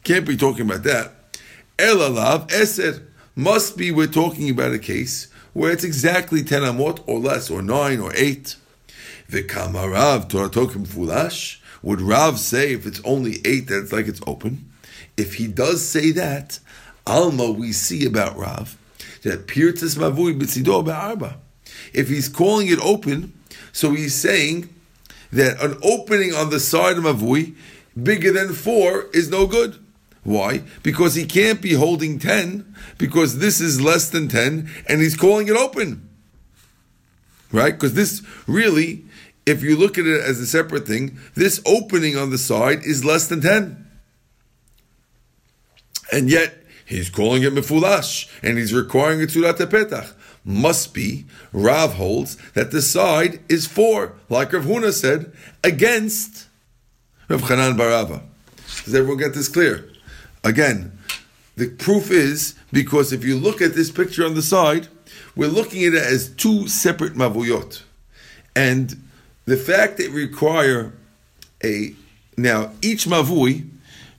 Can't 0.03 0.25
be 0.25 0.35
talking 0.35 0.65
about 0.65 0.83
that. 0.83 1.13
Elalav 1.77 2.49
Esed. 2.49 3.03
Must 3.35 3.77
be 3.77 3.91
we're 3.91 4.07
talking 4.07 4.49
about 4.49 4.73
a 4.73 4.79
case 4.79 5.27
where 5.53 5.71
it's 5.71 5.83
exactly 5.83 6.43
10 6.43 6.63
amot 6.63 7.03
or 7.05 7.19
less, 7.19 7.51
or 7.51 7.61
9 7.61 7.99
or 7.99 8.11
8. 8.15 8.55
V'kamarav 9.29 10.27
Toratokim 10.27 10.87
Fulash. 10.87 11.59
Would 11.83 12.01
Rav 12.01 12.39
say 12.39 12.73
if 12.73 12.87
it's 12.87 12.99
only 13.05 13.41
8 13.45 13.67
that 13.67 13.83
it's 13.83 13.91
like 13.91 14.07
it's 14.07 14.21
open? 14.25 14.71
If 15.17 15.35
he 15.35 15.45
does 15.47 15.87
say 15.87 16.09
that, 16.13 16.59
Alma 17.05 17.51
we 17.51 17.71
see 17.73 18.07
about 18.07 18.35
Rav 18.35 18.75
that 19.21 19.45
Pirtis 19.45 19.95
Mavui 19.97 20.39
B'tzido 20.39 20.83
Ba'arba. 20.83 21.35
If 21.93 22.09
he's 22.09 22.27
calling 22.27 22.69
it 22.69 22.79
open, 22.81 23.33
so 23.71 23.91
he's 23.91 24.15
saying 24.15 24.73
that 25.31 25.61
an 25.61 25.77
opening 25.83 26.33
on 26.33 26.49
the 26.49 26.59
side 26.59 26.97
of 26.97 27.03
Mavui 27.03 27.55
bigger 28.01 28.31
than 28.31 28.53
4 28.53 29.09
is 29.13 29.29
no 29.29 29.45
good. 29.45 29.77
Why? 30.27 30.63
Because 30.83 31.15
he 31.15 31.25
can't 31.25 31.61
be 31.61 31.71
holding 31.71 32.19
10, 32.19 32.75
because 32.97 33.39
this 33.39 33.61
is 33.61 33.79
less 33.79 34.09
than 34.09 34.27
10, 34.27 34.69
and 34.89 34.99
he's 34.99 35.15
calling 35.15 35.47
it 35.47 35.55
open. 35.55 36.09
Right? 37.49 37.73
Because 37.73 37.93
this 37.93 38.21
really, 38.45 39.05
if 39.45 39.63
you 39.63 39.77
look 39.77 39.97
at 39.97 40.05
it 40.05 40.21
as 40.21 40.41
a 40.41 40.45
separate 40.45 40.85
thing, 40.85 41.17
this 41.35 41.61
opening 41.65 42.17
on 42.17 42.29
the 42.29 42.37
side 42.37 42.79
is 42.83 43.05
less 43.05 43.27
than 43.27 43.39
10. 43.39 43.87
And 46.11 46.29
yet, 46.29 46.61
he's 46.85 47.09
calling 47.09 47.43
it 47.43 47.53
mefulash, 47.53 48.29
and 48.43 48.57
he's 48.57 48.73
requiring 48.73 49.23
a 49.23 49.27
tzulat 49.27 49.55
petach. 49.55 50.13
Must 50.43 50.93
be, 50.93 51.25
Rav 51.53 51.93
holds 51.93 52.35
that 52.51 52.71
the 52.71 52.81
side 52.81 53.39
is 53.47 53.65
4, 53.65 54.13
like 54.27 54.51
Rav 54.51 54.65
Huna 54.65 54.91
said, 54.91 55.31
against 55.63 56.47
Rav 57.29 57.43
Chanan 57.43 57.77
Barava. 57.77 58.23
Does 58.83 58.93
everyone 58.93 59.19
get 59.19 59.33
this 59.33 59.47
clear? 59.47 59.89
Again, 60.47 60.97
the 61.57 61.69
proof 61.69 62.09
is 62.09 62.55
because 62.71 63.11
if 63.11 63.25
you 63.25 63.35
look 63.35 63.61
at 63.61 63.75
this 63.75 63.91
picture 63.91 64.25
on 64.25 64.33
the 64.33 64.41
side, 64.41 64.87
we're 65.35 65.49
looking 65.49 65.83
at 65.83 65.93
it 65.93 66.03
as 66.03 66.29
two 66.29 66.69
separate 66.69 67.15
mavuyot. 67.15 67.83
And 68.55 68.95
the 69.43 69.57
fact 69.57 69.97
that 69.97 70.09
require 70.11 70.93
a 71.61 71.93
now 72.37 72.71
each 72.81 73.07
mavui 73.07 73.67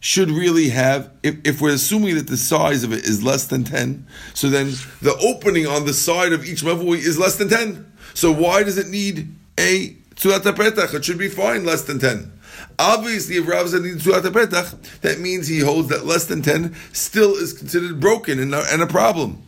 should 0.01 0.31
really 0.31 0.69
have 0.69 1.11
if, 1.23 1.37
if 1.45 1.61
we're 1.63 1.73
assuming 1.73 2.17
that 2.17 2.27
the 2.27 2.37
size 2.37 2.85
of 2.85 2.93
it 2.93 3.05
is 3.05 3.23
less 3.23 3.47
than 3.47 3.65
10 3.65 4.07
so 4.35 4.49
then 4.49 4.73
the 5.03 5.17
opening 5.21 5.67
on 5.67 5.87
the 5.87 5.93
side 5.93 6.33
of 6.33 6.45
each 6.45 6.63
mavui 6.63 6.99
is 6.99 7.19
less 7.19 7.37
than 7.37 7.49
10 7.49 7.93
so 8.15 8.33
why 8.33 8.63
does 8.63 8.79
it 8.79 8.89
need 8.89 9.29
a 9.59 9.91
tzulat 10.15 10.43
petach 10.43 10.95
it 10.95 11.05
should 11.05 11.19
be 11.19 11.29
fine 11.29 11.65
less 11.65 11.83
than 11.83 11.99
10 11.99 12.33
Obviously, 12.79 13.37
if 13.37 13.49
Rav 13.49 13.69
said 13.69 13.83
petach, 13.83 15.01
that 15.01 15.19
means 15.19 15.49
he 15.49 15.59
holds 15.59 15.89
that 15.89 16.07
less 16.07 16.27
than 16.27 16.43
10 16.43 16.77
still 16.93 17.35
is 17.35 17.53
considered 17.53 17.99
broken 17.99 18.39
and 18.39 18.55
a, 18.55 18.65
and 18.71 18.83
a 18.83 18.87
problem. 18.87 19.43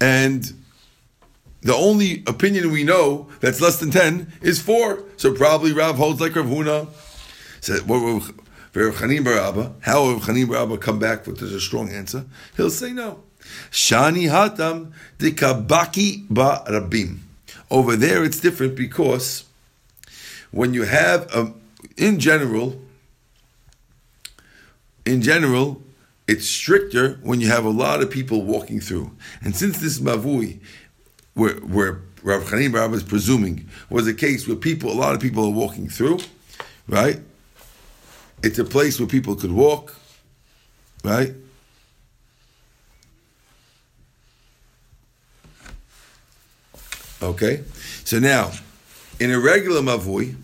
And 0.00 0.50
the 1.60 1.74
only 1.74 2.22
opinion 2.26 2.70
we 2.70 2.82
know 2.82 3.28
that's 3.40 3.60
less 3.60 3.78
than 3.78 3.90
10 3.90 4.32
is 4.40 4.60
4. 4.60 5.04
So 5.16 5.34
probably 5.34 5.72
Rav 5.72 5.96
holds 5.96 6.20
like 6.20 6.36
Rav 6.36 6.46
Huna. 6.46 6.88
So, 7.60 7.74
how 7.74 7.90
will 7.90 8.90
Chanim 8.90 9.24
Barabba 10.46 10.80
come 10.80 10.98
back 10.98 11.26
with 11.26 11.40
a 11.40 11.60
strong 11.60 11.90
answer? 11.90 12.24
He'll 12.56 12.70
say 12.70 12.92
no. 12.92 13.22
Shani 13.70 14.28
hatam 14.28 14.92
dikabaki 15.18 16.26
ba 16.28 16.64
rabim. 16.68 17.18
Over 17.70 17.96
there, 17.96 18.24
it's 18.24 18.40
different 18.40 18.76
because 18.76 19.44
when 20.50 20.74
you 20.74 20.82
have 20.82 21.32
a 21.34 21.52
in 21.96 22.18
general, 22.18 22.80
in 25.06 25.22
general, 25.22 25.82
it's 26.26 26.48
stricter 26.48 27.18
when 27.22 27.40
you 27.40 27.48
have 27.48 27.64
a 27.64 27.70
lot 27.70 28.02
of 28.02 28.10
people 28.10 28.42
walking 28.42 28.80
through. 28.80 29.10
And 29.42 29.54
since 29.54 29.80
this 29.80 29.98
mavui, 30.00 30.60
where, 31.34 31.56
where 31.56 32.00
Rav 32.22 32.44
Chanim 32.44 32.72
Barab 32.72 32.94
is 32.94 33.02
presuming, 33.02 33.68
was 33.90 34.06
a 34.06 34.14
case 34.14 34.48
where 34.48 34.56
people, 34.56 34.90
a 34.90 34.94
lot 34.94 35.14
of 35.14 35.20
people 35.20 35.44
are 35.44 35.50
walking 35.50 35.88
through, 35.88 36.20
right? 36.88 37.20
It's 38.42 38.58
a 38.58 38.64
place 38.64 38.98
where 38.98 39.08
people 39.08 39.36
could 39.36 39.52
walk, 39.52 39.94
right? 41.02 41.34
Okay, 47.22 47.62
so 48.04 48.18
now, 48.18 48.52
in 49.18 49.30
a 49.30 49.40
regular 49.40 49.80
mavui, 49.80 50.36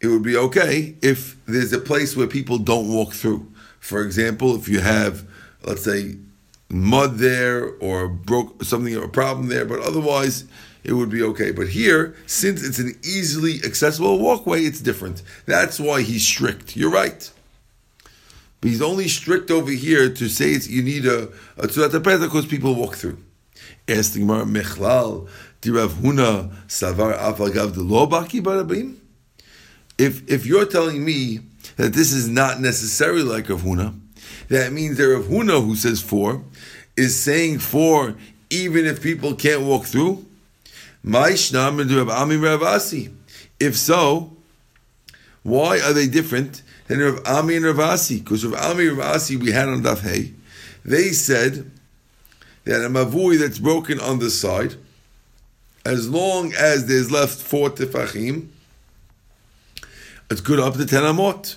it 0.00 0.08
would 0.08 0.22
be 0.22 0.36
okay 0.36 0.94
if 1.02 1.36
there's 1.46 1.72
a 1.72 1.78
place 1.78 2.16
where 2.16 2.26
people 2.26 2.58
don't 2.58 2.88
walk 2.88 3.12
through. 3.12 3.46
For 3.80 4.02
example, 4.02 4.56
if 4.56 4.68
you 4.68 4.80
have, 4.80 5.26
let's 5.62 5.84
say, 5.84 6.16
mud 6.68 7.18
there 7.18 7.66
or 7.80 8.08
broke 8.08 8.62
something 8.64 8.96
or 8.96 9.04
a 9.04 9.08
problem 9.08 9.48
there, 9.48 9.64
but 9.64 9.80
otherwise 9.80 10.44
it 10.84 10.94
would 10.94 11.10
be 11.10 11.22
okay. 11.22 11.50
But 11.50 11.68
here, 11.68 12.14
since 12.26 12.62
it's 12.62 12.78
an 12.78 12.96
easily 13.02 13.60
accessible 13.64 14.18
walkway, 14.18 14.62
it's 14.62 14.80
different. 14.80 15.22
That's 15.46 15.78
why 15.78 16.02
he's 16.02 16.26
strict. 16.26 16.76
You're 16.76 16.90
right. 16.90 17.30
But 18.60 18.70
he's 18.70 18.82
only 18.82 19.08
strict 19.08 19.50
over 19.50 19.70
here 19.70 20.12
to 20.12 20.28
say 20.28 20.52
it's, 20.52 20.68
you 20.68 20.82
need 20.82 21.06
a 21.06 21.28
a 21.58 21.66
because 21.66 22.46
people 22.46 22.74
walk 22.74 22.94
through. 22.94 23.18
Ask 23.88 24.12
the 24.12 24.20
Gemara, 24.20 24.44
Mechlal, 24.44 25.28
Dirav 25.62 25.88
Huna, 25.88 26.54
Savar 26.68 27.18
Avagav 27.18 27.74
the 27.74 27.82
Baki 27.82 28.40
Barabim? 28.42 28.99
If 29.98 30.28
if 30.30 30.46
you're 30.46 30.66
telling 30.66 31.04
me 31.04 31.40
that 31.76 31.92
this 31.92 32.12
is 32.12 32.28
not 32.28 32.60
necessarily 32.60 33.22
like 33.22 33.48
Rav 33.48 33.62
Huna, 33.62 33.98
that 34.48 34.72
means 34.72 34.96
that 34.96 35.08
Rav 35.08 35.24
Huna, 35.24 35.64
who 35.64 35.76
says 35.76 36.00
four, 36.00 36.42
is 36.96 37.18
saying 37.18 37.58
four 37.60 38.16
even 38.50 38.84
if 38.84 39.02
people 39.02 39.34
can't 39.34 39.62
walk 39.62 39.86
through. 39.86 40.26
If 43.60 43.76
so, 43.76 44.36
why 45.42 45.80
are 45.80 45.92
they 45.92 46.06
different 46.08 46.62
than 46.88 46.98
Rav 46.98 47.26
Ami 47.26 47.56
and 47.56 47.64
Rav 47.64 47.80
Asi? 47.80 48.18
Because 48.18 48.44
Rav 48.44 48.60
Ami 48.70 48.88
and 48.88 48.98
Rav 48.98 49.16
Asi 49.16 49.36
we 49.36 49.52
had 49.52 49.68
on 49.68 49.82
Daf 49.82 50.00
Hey, 50.00 50.34
they 50.84 51.12
said 51.12 51.70
that 52.64 52.84
a 52.84 52.88
mavui 52.88 53.38
that's 53.38 53.58
broken 53.58 54.00
on 54.00 54.18
the 54.18 54.30
side, 54.30 54.74
as 55.84 56.08
long 56.10 56.52
as 56.52 56.86
there's 56.86 57.10
left 57.10 57.40
four 57.40 57.70
tefachim, 57.70 58.48
it's 60.30 60.40
good 60.40 60.60
up 60.60 60.74
to 60.74 60.86
10 60.86 61.02
amot. 61.02 61.56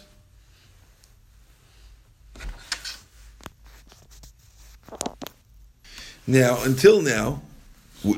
Now, 6.25 6.63
until 6.63 7.01
now, 7.01 7.41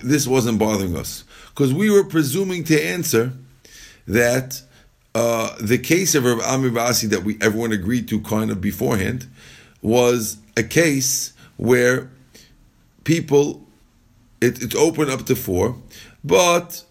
this 0.03 0.27
wasn't 0.27 0.59
bothering 0.59 0.95
us 0.95 1.23
because 1.49 1.73
we 1.73 1.89
were 1.89 2.03
presuming 2.03 2.63
to 2.65 2.81
answer 2.81 3.33
that 4.07 4.61
uh, 5.13 5.55
the 5.59 5.77
case 5.77 6.13
of 6.15 6.25
Rav 6.25 6.39
Amir 6.39 6.71
Basi 6.71 7.09
that 7.09 7.23
we 7.23 7.37
everyone 7.41 7.71
agreed 7.71 8.07
to 8.09 8.21
kind 8.21 8.51
of 8.51 8.61
beforehand 8.61 9.27
was 9.81 10.37
a 10.55 10.63
case 10.63 11.33
where 11.57 12.11
people 13.03 13.65
it, 14.41 14.61
it's 14.61 14.75
open 14.75 15.09
up 15.09 15.25
to 15.25 15.35
four, 15.35 15.77
but 16.23 16.83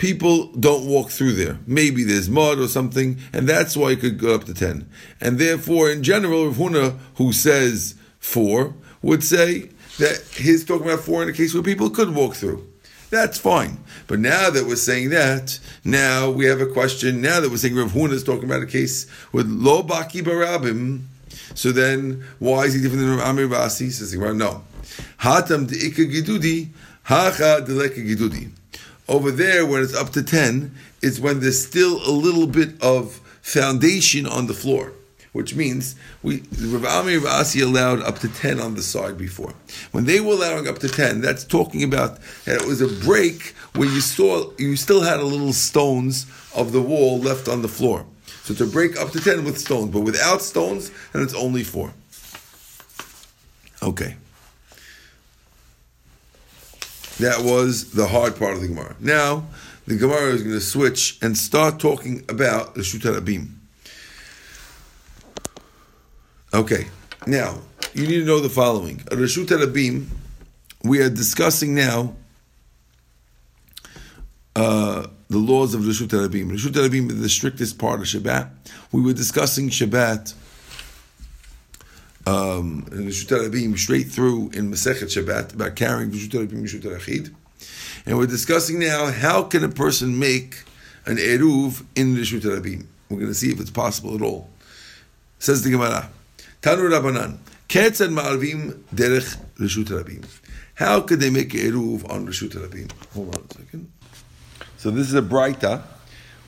people 0.00 0.46
don't 0.52 0.86
walk 0.86 1.10
through 1.10 1.32
there. 1.32 1.58
Maybe 1.66 2.04
there's 2.04 2.30
mud 2.30 2.58
or 2.58 2.68
something, 2.68 3.18
and 3.34 3.46
that's 3.46 3.76
why 3.76 3.90
it 3.90 4.00
could 4.00 4.18
go 4.18 4.34
up 4.34 4.44
to 4.44 4.54
10. 4.54 4.88
And 5.20 5.38
therefore, 5.38 5.90
in 5.90 6.02
general, 6.02 6.46
Rav 6.46 6.56
Huna, 6.56 6.98
who 7.16 7.34
says 7.34 7.96
four, 8.18 8.74
would 9.02 9.22
say 9.22 9.68
that 9.98 10.22
he's 10.34 10.64
talking 10.64 10.86
about 10.86 11.00
four 11.00 11.22
in 11.22 11.28
a 11.28 11.34
case 11.34 11.52
where 11.52 11.62
people 11.62 11.90
could 11.90 12.14
walk 12.14 12.34
through. 12.34 12.66
That's 13.10 13.38
fine. 13.38 13.84
But 14.06 14.20
now 14.20 14.48
that 14.48 14.66
we're 14.66 14.76
saying 14.76 15.10
that, 15.10 15.58
now 15.84 16.30
we 16.30 16.46
have 16.46 16.62
a 16.62 16.66
question. 16.66 17.20
Now 17.20 17.40
that 17.40 17.50
we're 17.50 17.58
saying 17.58 17.76
Rav 17.76 17.92
Huna 17.92 18.12
is 18.12 18.24
talking 18.24 18.44
about 18.44 18.62
a 18.62 18.66
case 18.66 19.06
with 19.32 19.48
Lo 19.48 19.82
Baki 19.82 20.22
Barabim, 20.22 21.02
so 21.54 21.72
then 21.72 22.24
why 22.38 22.62
is 22.62 22.72
he 22.72 22.80
different 22.80 23.04
than 23.04 23.20
Amir 23.20 23.48
Basi? 23.48 23.92
Says 23.92 24.14
no. 24.16 24.64
Hatam 25.18 25.68
de 25.68 25.76
Gidudi, 25.76 26.70
Hacha 27.02 27.62
de 27.66 27.74
Gidudi. 27.90 28.50
Over 29.10 29.32
there, 29.32 29.66
when 29.66 29.82
it's 29.82 29.94
up 29.94 30.10
to 30.10 30.22
10, 30.22 30.72
is 31.02 31.20
when 31.20 31.40
there's 31.40 31.60
still 31.66 31.96
a 32.08 32.12
little 32.12 32.46
bit 32.46 32.80
of 32.80 33.20
foundation 33.42 34.24
on 34.24 34.46
the 34.46 34.54
floor. 34.54 34.92
which 35.32 35.54
means 35.54 35.94
we 36.22 36.42
Rav 36.60 36.84
Ami 36.84 37.16
Rav 37.16 37.40
Asi 37.40 37.60
allowed 37.60 38.00
up 38.02 38.18
to 38.18 38.28
ten 38.28 38.58
on 38.58 38.74
the 38.74 38.82
side 38.82 39.16
before. 39.16 39.54
When 39.92 40.04
they 40.04 40.18
were 40.18 40.32
allowing 40.32 40.66
up 40.66 40.80
to 40.80 40.88
ten, 40.88 41.20
that's 41.20 41.44
talking 41.44 41.84
about 41.84 42.18
that 42.46 42.60
it 42.60 42.66
was 42.66 42.80
a 42.80 42.88
break 43.04 43.54
where 43.76 43.88
you 43.88 44.00
saw 44.00 44.50
you 44.58 44.74
still 44.74 45.02
had 45.02 45.20
a 45.20 45.24
little 45.24 45.52
stones 45.52 46.26
of 46.56 46.72
the 46.72 46.82
wall 46.82 47.20
left 47.20 47.46
on 47.46 47.62
the 47.62 47.68
floor. 47.68 48.04
So 48.42 48.54
to 48.54 48.66
break 48.66 49.00
up 49.00 49.12
to 49.12 49.20
ten 49.20 49.44
with 49.44 49.56
stones, 49.56 49.90
but 49.92 50.00
without 50.00 50.42
stones, 50.42 50.90
and 51.12 51.22
it's 51.22 51.34
only 51.34 51.62
four. 51.62 51.92
Okay. 53.82 54.16
That 57.20 57.44
was 57.44 57.92
the 57.92 58.06
hard 58.06 58.36
part 58.38 58.54
of 58.54 58.62
the 58.62 58.68
Gemara. 58.68 58.96
Now, 58.98 59.44
the 59.86 59.96
Gemara 59.96 60.32
is 60.32 60.42
going 60.42 60.54
to 60.54 60.60
switch 60.60 61.18
and 61.20 61.36
start 61.36 61.78
talking 61.78 62.24
about 62.30 62.74
the 62.74 62.82
Shut 62.82 63.02
Abim. 63.02 63.50
Okay, 66.54 66.86
now 67.26 67.60
you 67.92 68.06
need 68.06 68.20
to 68.20 68.24
know 68.24 68.40
the 68.40 68.48
following. 68.48 68.98
Rashut 68.98 69.48
Abim, 69.48 70.06
we 70.82 71.02
are 71.02 71.10
discussing 71.10 71.74
now 71.74 72.16
uh, 74.56 75.06
the 75.28 75.38
laws 75.38 75.74
of 75.74 75.82
Rashut 75.82 76.08
Abim. 76.08 76.50
Rashut 76.50 76.72
Abim 76.72 77.10
is 77.10 77.20
the 77.20 77.28
strictest 77.28 77.78
part 77.78 78.00
of 78.00 78.06
Shabbat. 78.06 78.48
We 78.92 79.02
were 79.02 79.12
discussing 79.12 79.68
Shabbat 79.68 80.32
um, 82.26 82.86
in 82.92 83.06
Rashut 83.06 83.48
Abim 83.48 83.78
straight 83.78 84.08
through 84.08 84.50
in 84.50 84.70
Masechet 84.70 85.04
Shabbat 85.04 85.54
about 85.54 85.76
carrying 85.76 86.10
Rashut 86.10 86.46
Abim 86.46 86.62
Rashut 86.62 86.82
Achid. 86.82 87.34
And 88.06 88.18
we're 88.18 88.26
discussing 88.26 88.78
now 88.78 89.10
how 89.10 89.42
can 89.42 89.64
a 89.64 89.68
person 89.68 90.18
make 90.18 90.64
an 91.06 91.16
Eruv 91.16 91.84
in 91.94 92.14
the 92.14 92.20
Rashut 92.20 92.42
Abim. 92.42 92.86
We're 93.08 93.18
going 93.18 93.28
to 93.28 93.34
see 93.34 93.50
if 93.50 93.60
it's 93.60 93.70
possible 93.70 94.14
at 94.14 94.22
all. 94.22 94.48
Says 95.38 95.62
the 95.62 95.70
Gemara. 95.70 96.10
Tanu 96.62 96.90
Rabbanan. 96.90 97.38
Ketzad 97.68 98.10
Ma'arvim 98.10 98.82
Derech 98.94 99.36
Rishut 99.58 99.86
Rabim. 99.86 100.24
How 100.74 101.00
could 101.00 101.20
they 101.20 101.30
make 101.30 101.54
an 101.54 101.60
Eruv 101.60 102.10
on 102.10 102.26
Rishut 102.26 102.50
Rabim? 102.50 102.90
Hold 103.14 103.34
on 103.34 103.46
a 103.48 103.54
second. 103.54 103.90
So 104.76 104.90
this 104.90 105.08
is 105.08 105.14
a 105.14 105.22
Braita, 105.22 105.82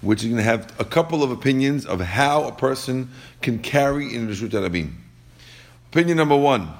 which 0.00 0.23
is 0.23 0.26
going 0.26 0.38
to 0.38 0.43
have 0.43 0.73
a 0.81 0.85
couple 0.85 1.23
of 1.23 1.31
opinions 1.31 1.87
of 1.87 2.00
how 2.00 2.45
a 2.45 2.52
person 2.52 3.11
can 3.41 3.59
carry 3.59 4.14
in 4.14 4.29
Rishut 4.29 4.50
Rabim. 4.50 4.93
Opinion 5.93 6.17
number 6.17 6.37
one. 6.37 6.73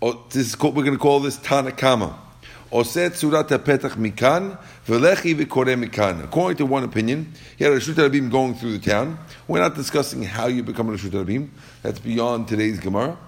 Oh, 0.00 0.24
this 0.28 0.46
is 0.46 0.54
called, 0.54 0.76
we're 0.76 0.84
going 0.84 0.96
to 0.96 1.02
call 1.02 1.18
this 1.18 1.36
Tanakama. 1.38 2.14
According 2.70 3.10
to 6.56 6.66
one 6.66 6.84
opinion, 6.84 7.32
he 7.58 7.64
had 7.64 7.72
a 7.72 7.76
Rishut 7.76 7.94
Rabim 7.94 8.30
going 8.30 8.54
through 8.54 8.78
the 8.78 8.90
town. 8.90 9.18
We're 9.48 9.58
not 9.58 9.74
discussing 9.74 10.22
how 10.22 10.46
you 10.46 10.62
become 10.62 10.88
a 10.88 10.92
Rishut 10.92 11.10
Rabim. 11.10 11.48
That's 11.82 11.98
beyond 11.98 12.46
today's 12.46 12.78
Gemara. 12.78 13.18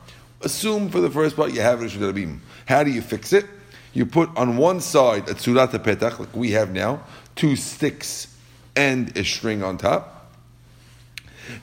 Assume 0.43 0.91
for 0.91 1.01
the 1.01 1.11
first 1.11 1.35
part 1.35 1.53
you 1.53 1.61
have 1.61 1.83
a 1.83 1.87
Rishut 1.87 2.13
Rabim. 2.13 2.39
How 2.67 2.85
do 2.85 2.93
you 2.93 3.03
fix 3.03 3.33
it? 3.33 3.47
You 3.95 4.07
put 4.07 4.31
on 4.37 4.57
one 4.57 4.81
side 4.81 5.29
a 5.29 5.35
Tzurat 5.35 5.71
Petach, 5.71 6.21
like 6.21 6.37
we 6.37 6.53
have 6.53 6.71
now, 6.71 7.03
two 7.35 7.57
sticks 7.57 8.29
and 8.77 9.17
a 9.19 9.25
string 9.25 9.65
on 9.65 9.77
top. 9.77 10.22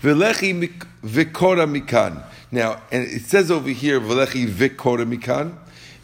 Velechi 0.01 0.71
Vikora 1.03 1.67
Mikan. 1.67 2.23
Now, 2.51 2.81
and 2.91 3.03
it 3.07 3.21
says 3.21 3.51
over 3.51 3.69
here, 3.69 3.99
Velechi 3.99 4.47
Vikora 4.47 5.05
Mikan 5.05 5.55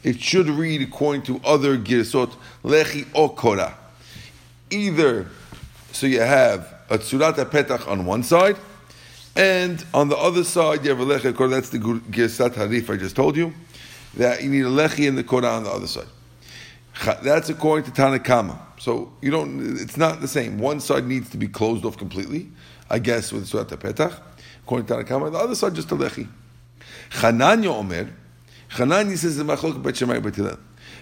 it 0.05 0.22
should 0.22 0.48
read 0.48 0.84
according 0.84 1.24
to 1.24 1.41
other 1.44 1.77
girsot 1.79 2.32
lechi 2.63 3.05
okora. 3.05 3.74
Either 4.70 5.27
so 5.91 6.05
you 6.05 6.22
have 6.22 6.75
a 6.91 7.00
tzurat 7.00 7.34
petach 7.50 7.88
on 7.88 8.05
one 8.05 8.22
side, 8.22 8.55
and 9.36 9.84
on 9.96 10.08
the 10.10 10.15
other 10.15 10.44
side 10.44 10.84
you 10.84 10.91
have 10.91 11.00
a 11.00 11.05
lechi 11.05 11.34
okora. 11.34 11.50
That's 11.50 11.70
the 11.70 11.79
girsat 11.79 12.51
harif 12.51 12.94
I 12.94 12.98
just 12.98 13.15
told 13.15 13.36
you. 13.36 13.51
That 14.15 14.44
you 14.44 14.50
need 14.51 14.65
a 14.65 14.70
lechi 14.70 15.08
and 15.10 15.17
the 15.17 15.24
kora 15.24 15.48
on 15.48 15.63
the 15.63 15.72
other 15.72 15.88
side. 15.88 16.08
That's 17.23 17.49
according 17.49 17.91
to 17.91 18.02
Tanakama. 18.02 18.60
So 18.80 19.12
you 19.21 19.32
don't. 19.32 19.80
It's 19.80 19.97
not 19.97 20.21
the 20.21 20.28
same. 20.28 20.60
One 20.60 20.80
side 20.82 21.08
needs 21.08 21.32
to 21.32 21.38
be 21.38 21.47
closed 21.47 21.84
off 21.84 21.97
completely. 21.97 22.52
I 22.89 23.00
guess 23.00 23.32
with 23.32 23.50
tzurat 23.50 23.67
petach. 23.67 24.19
According 24.63 24.88
to 24.88 25.04
the 25.04 25.38
other 25.38 25.56
side 25.56 25.76
just 25.76 25.91
a 25.91 25.95
lechi. 25.95 26.28
Chananya 27.10 27.67
Omer. 27.67 28.10
Hanani 28.69 29.15
says 29.15 29.38
the 29.38 29.43
machlok 29.43 29.82
Bet 29.82 29.95
Shammai 29.95 30.19
Bet 30.19 30.36
Hillel. 30.36 30.58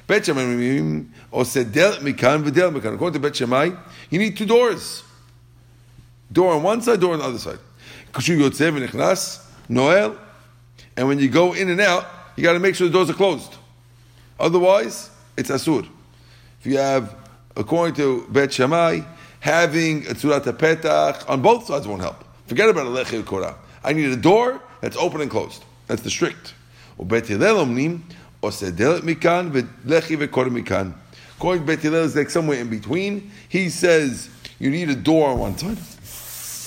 Bet 0.05 0.25
Shammai 0.25 1.05
or 1.31 1.45
said 1.45 1.71
del 1.71 1.93
mikan 1.97 2.43
v'del 2.43 2.73
mikan. 2.73 2.95
According 2.95 3.13
to 3.13 3.19
Bet 3.19 3.35
Shammai, 3.35 3.71
you 4.09 4.19
need 4.19 4.37
two 4.37 4.45
doors. 4.45 5.03
Door 6.31 6.55
on 6.55 6.63
one 6.63 6.81
side, 6.81 6.99
door 6.99 7.13
on 7.13 7.19
the 7.19 7.25
other 7.25 7.39
side. 7.39 7.59
Kushu 8.11 8.37
yotzev 8.37 8.77
v'nichnas 8.77 9.45
noel. 9.69 10.17
And 10.95 11.07
when 11.07 11.19
you 11.19 11.29
go 11.29 11.53
in 11.53 11.69
and 11.69 11.81
out, 11.81 12.05
you 12.35 12.43
got 12.43 12.53
to 12.53 12.59
make 12.59 12.75
sure 12.75 12.87
the 12.87 12.93
doors 12.93 13.09
are 13.09 13.13
closed. 13.13 13.55
Otherwise, 14.39 15.09
it's 15.37 15.49
asur. 15.49 15.87
If 16.59 16.65
you 16.65 16.77
have, 16.77 17.15
according 17.55 17.95
to 17.95 18.27
Bet 18.29 18.53
Shammai, 18.53 19.01
having 19.43 20.07
a 20.07 20.11
tzurat 20.11 20.45
petach 20.57 21.29
on 21.29 21.41
both 21.41 21.65
sides 21.65 21.85
won't 21.85 22.01
help. 22.01 22.23
Forget 22.47 22.69
about 22.69 22.87
a 22.87 22.89
lechay 22.89 23.25
korah. 23.25 23.57
I 23.83 23.91
need 23.91 24.09
a 24.09 24.15
door 24.15 24.61
that's 24.79 24.95
open 24.95 25.19
and 25.19 25.29
closed. 25.29 25.65
That's 25.87 26.01
the 26.01 26.09
strict. 26.09 26.53
According 26.97 27.25
to 27.25 27.37
Bet 31.65 31.79
Hillel, 31.81 32.03
is 32.05 32.15
like 32.15 32.29
somewhere 32.29 32.57
in 32.57 32.69
between. 32.69 33.31
He 33.49 33.69
says 33.69 34.29
you 34.59 34.69
need 34.69 34.89
a 34.89 34.95
door 34.95 35.31
on 35.31 35.39
one 35.39 35.57
side. 35.57 35.77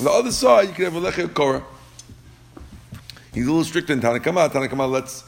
On 0.00 0.04
the 0.04 0.10
other 0.10 0.30
side, 0.30 0.68
you 0.68 0.74
can 0.74 0.84
have 0.84 0.96
a 0.96 1.00
lechay 1.00 1.32
korah. 1.32 1.64
He's 3.32 3.46
a 3.46 3.48
little 3.48 3.64
strict 3.64 3.88
in 3.88 4.00
Tanakama. 4.00 4.50
Tanakama 4.50 4.90
lets 4.90 5.24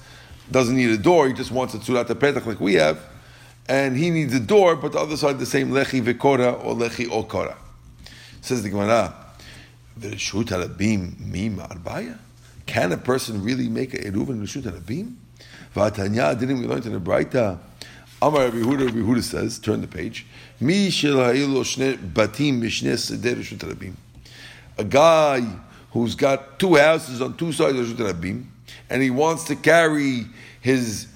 doesn't 0.50 0.76
need 0.76 0.90
a 0.90 0.98
door. 0.98 1.26
He 1.28 1.32
just 1.32 1.50
wants 1.50 1.72
a 1.72 1.78
tzurat 1.78 2.04
petach 2.08 2.44
like 2.44 2.60
we 2.60 2.74
have. 2.74 3.00
And 3.68 3.96
he 3.96 4.10
needs 4.10 4.34
a 4.34 4.40
door, 4.40 4.76
but 4.76 4.92
the 4.92 4.98
other 4.98 5.16
side, 5.16 5.38
the 5.38 5.46
same 5.46 5.70
lechi 5.70 6.02
vekora 6.02 6.64
or 6.64 6.74
lechi 6.74 7.06
okora. 7.06 7.56
Says 8.40 8.62
the 8.62 8.70
Gemara, 8.70 9.14
V'reshut 10.00 10.44
harabim 10.44 11.18
mim 11.20 11.58
arbaya? 11.58 12.18
Can 12.66 12.92
a 12.92 12.96
person 12.96 13.42
really 13.42 13.68
make 13.68 13.94
a 13.94 13.98
eruv 13.98 14.28
and 14.30 14.46
reshut 14.46 14.62
harabim? 14.62 15.16
V'atanya, 15.74 16.38
didn't 16.38 16.60
we 16.60 16.66
learn 16.66 16.82
in 16.82 16.92
the 16.92 17.00
Braita? 17.00 17.58
Amar 18.20 18.44
Rabbi 18.46 18.58
Huda, 18.58 19.22
says, 19.22 19.58
turn 19.58 19.80
the 19.80 19.86
page, 19.86 20.26
Mi 20.60 20.88
shne 20.88 21.96
batim 22.12 22.60
mishne 22.60 22.94
reshut 22.96 23.58
harabim. 23.58 23.94
A 24.78 24.84
guy 24.84 25.46
who's 25.92 26.14
got 26.14 26.58
two 26.58 26.76
houses 26.76 27.20
on 27.20 27.36
two 27.36 27.52
sides 27.52 27.78
of 27.78 27.86
reshut 27.86 28.12
harabim, 28.12 28.44
and 28.88 29.02
he 29.02 29.10
wants 29.10 29.44
to 29.44 29.56
carry 29.56 30.26
his 30.60 31.08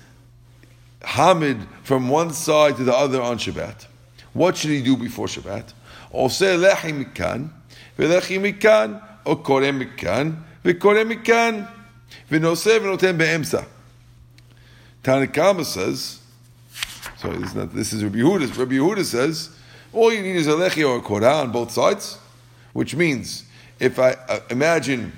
Hamid 1.04 1.58
from 1.84 2.10
one 2.10 2.32
side 2.34 2.78
to 2.78 2.84
the 2.84 2.96
other 2.96 3.22
on 3.22 3.38
Shabbat. 3.38 3.86
What 4.34 4.58
should 4.58 4.72
he 4.72 4.82
do 4.82 4.98
before 4.98 5.28
Shabbat? 5.28 5.74
Oseh 6.14 6.58
lechi 6.58 7.06
mikan, 7.06 7.50
v'lechi 7.98 8.40
mikan, 8.40 9.02
או 9.28 9.44
קורא 9.44 9.72
מכאן, 9.72 10.32
וקורא 10.66 11.04
מכאן, 11.04 11.64
ונושא 12.32 12.78
ונותן 12.82 13.18
באמצע. 13.18 13.62
Tanakama 15.04 15.64
says, 15.66 16.20
sorry, 17.18 17.38
this 17.38 17.50
is, 17.50 17.56
not, 17.56 17.74
this 17.74 17.94
is 17.94 18.04
Rabbi 18.04 18.18
Yehuda. 18.18 18.58
Rabbi 18.58 18.76
Yehuda 18.76 19.06
says, 19.06 19.50
all 19.94 20.12
you 20.12 20.22
need 20.22 20.36
is 20.36 20.48
a 20.48 20.52
lechi 20.52 20.88
or 20.88 20.98
a 20.98 21.02
korah 21.02 21.42
on 21.42 21.52
both 21.52 21.72
sides, 21.72 22.18
which 22.74 22.96
means 22.96 23.44
if 23.80 24.00
I 24.00 24.12
uh, 24.28 24.40
imagine 24.50 25.14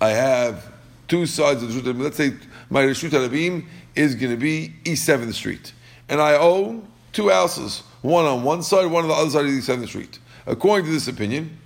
I 0.00 0.10
have 0.10 0.72
two 1.06 1.26
sides 1.26 1.62
of 1.62 1.72
the 1.72 1.92
Rishut 1.92 2.00
let's 2.00 2.16
say 2.16 2.34
my 2.69 2.83
Rishut 2.83 3.09
Harabim 3.09 3.65
is 3.95 4.15
going 4.15 4.31
to 4.31 4.37
be 4.37 4.73
East 4.83 5.07
7th 5.07 5.33
Street, 5.33 5.73
and 6.09 6.21
I 6.21 6.35
own 6.35 6.87
two 7.13 7.29
houses, 7.29 7.83
one 8.01 8.25
on 8.25 8.43
one 8.43 8.63
side, 8.63 8.87
one 8.87 9.03
on 9.03 9.09
the 9.09 9.15
other 9.15 9.29
side 9.29 9.45
of 9.45 9.51
East 9.51 9.69
7th 9.69 9.87
Street. 9.87 10.19
According 10.45 10.85
to 10.85 10.91
this 10.91 11.07
opinion, 11.07 11.57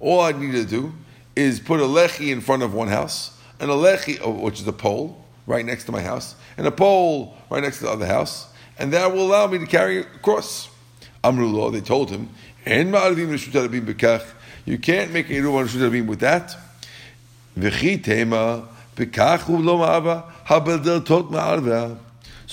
all 0.00 0.20
I 0.20 0.32
need 0.32 0.52
to 0.52 0.64
do 0.64 0.92
is 1.36 1.60
put 1.60 1.80
a 1.80 1.84
lechi 1.84 2.30
in 2.30 2.40
front 2.40 2.62
of 2.62 2.74
one 2.74 2.88
house, 2.88 3.38
and 3.60 3.70
a 3.70 3.74
lechi, 3.74 4.18
oh, 4.22 4.30
which 4.30 4.60
is 4.60 4.66
a 4.66 4.72
pole, 4.72 5.24
right 5.46 5.64
next 5.64 5.84
to 5.84 5.92
my 5.92 6.02
house, 6.02 6.34
and 6.56 6.66
a 6.66 6.70
pole 6.70 7.36
right 7.50 7.62
next 7.62 7.78
to 7.78 7.84
the 7.84 7.90
other 7.90 8.06
house, 8.06 8.48
and 8.78 8.92
that 8.92 9.12
will 9.12 9.26
allow 9.26 9.46
me 9.46 9.58
to 9.58 9.66
carry 9.66 9.98
across. 9.98 10.70
Amrullah, 11.22 11.72
they 11.72 11.80
told 11.80 12.10
him, 12.10 12.28
you 12.66 14.78
can't 14.78 15.12
make 15.12 15.28
a 15.28 15.32
Eruv 15.32 15.54
on 15.54 15.66
Rishut 15.66 16.06
with 16.06 16.20
that. 16.20 16.56
So 20.46 20.60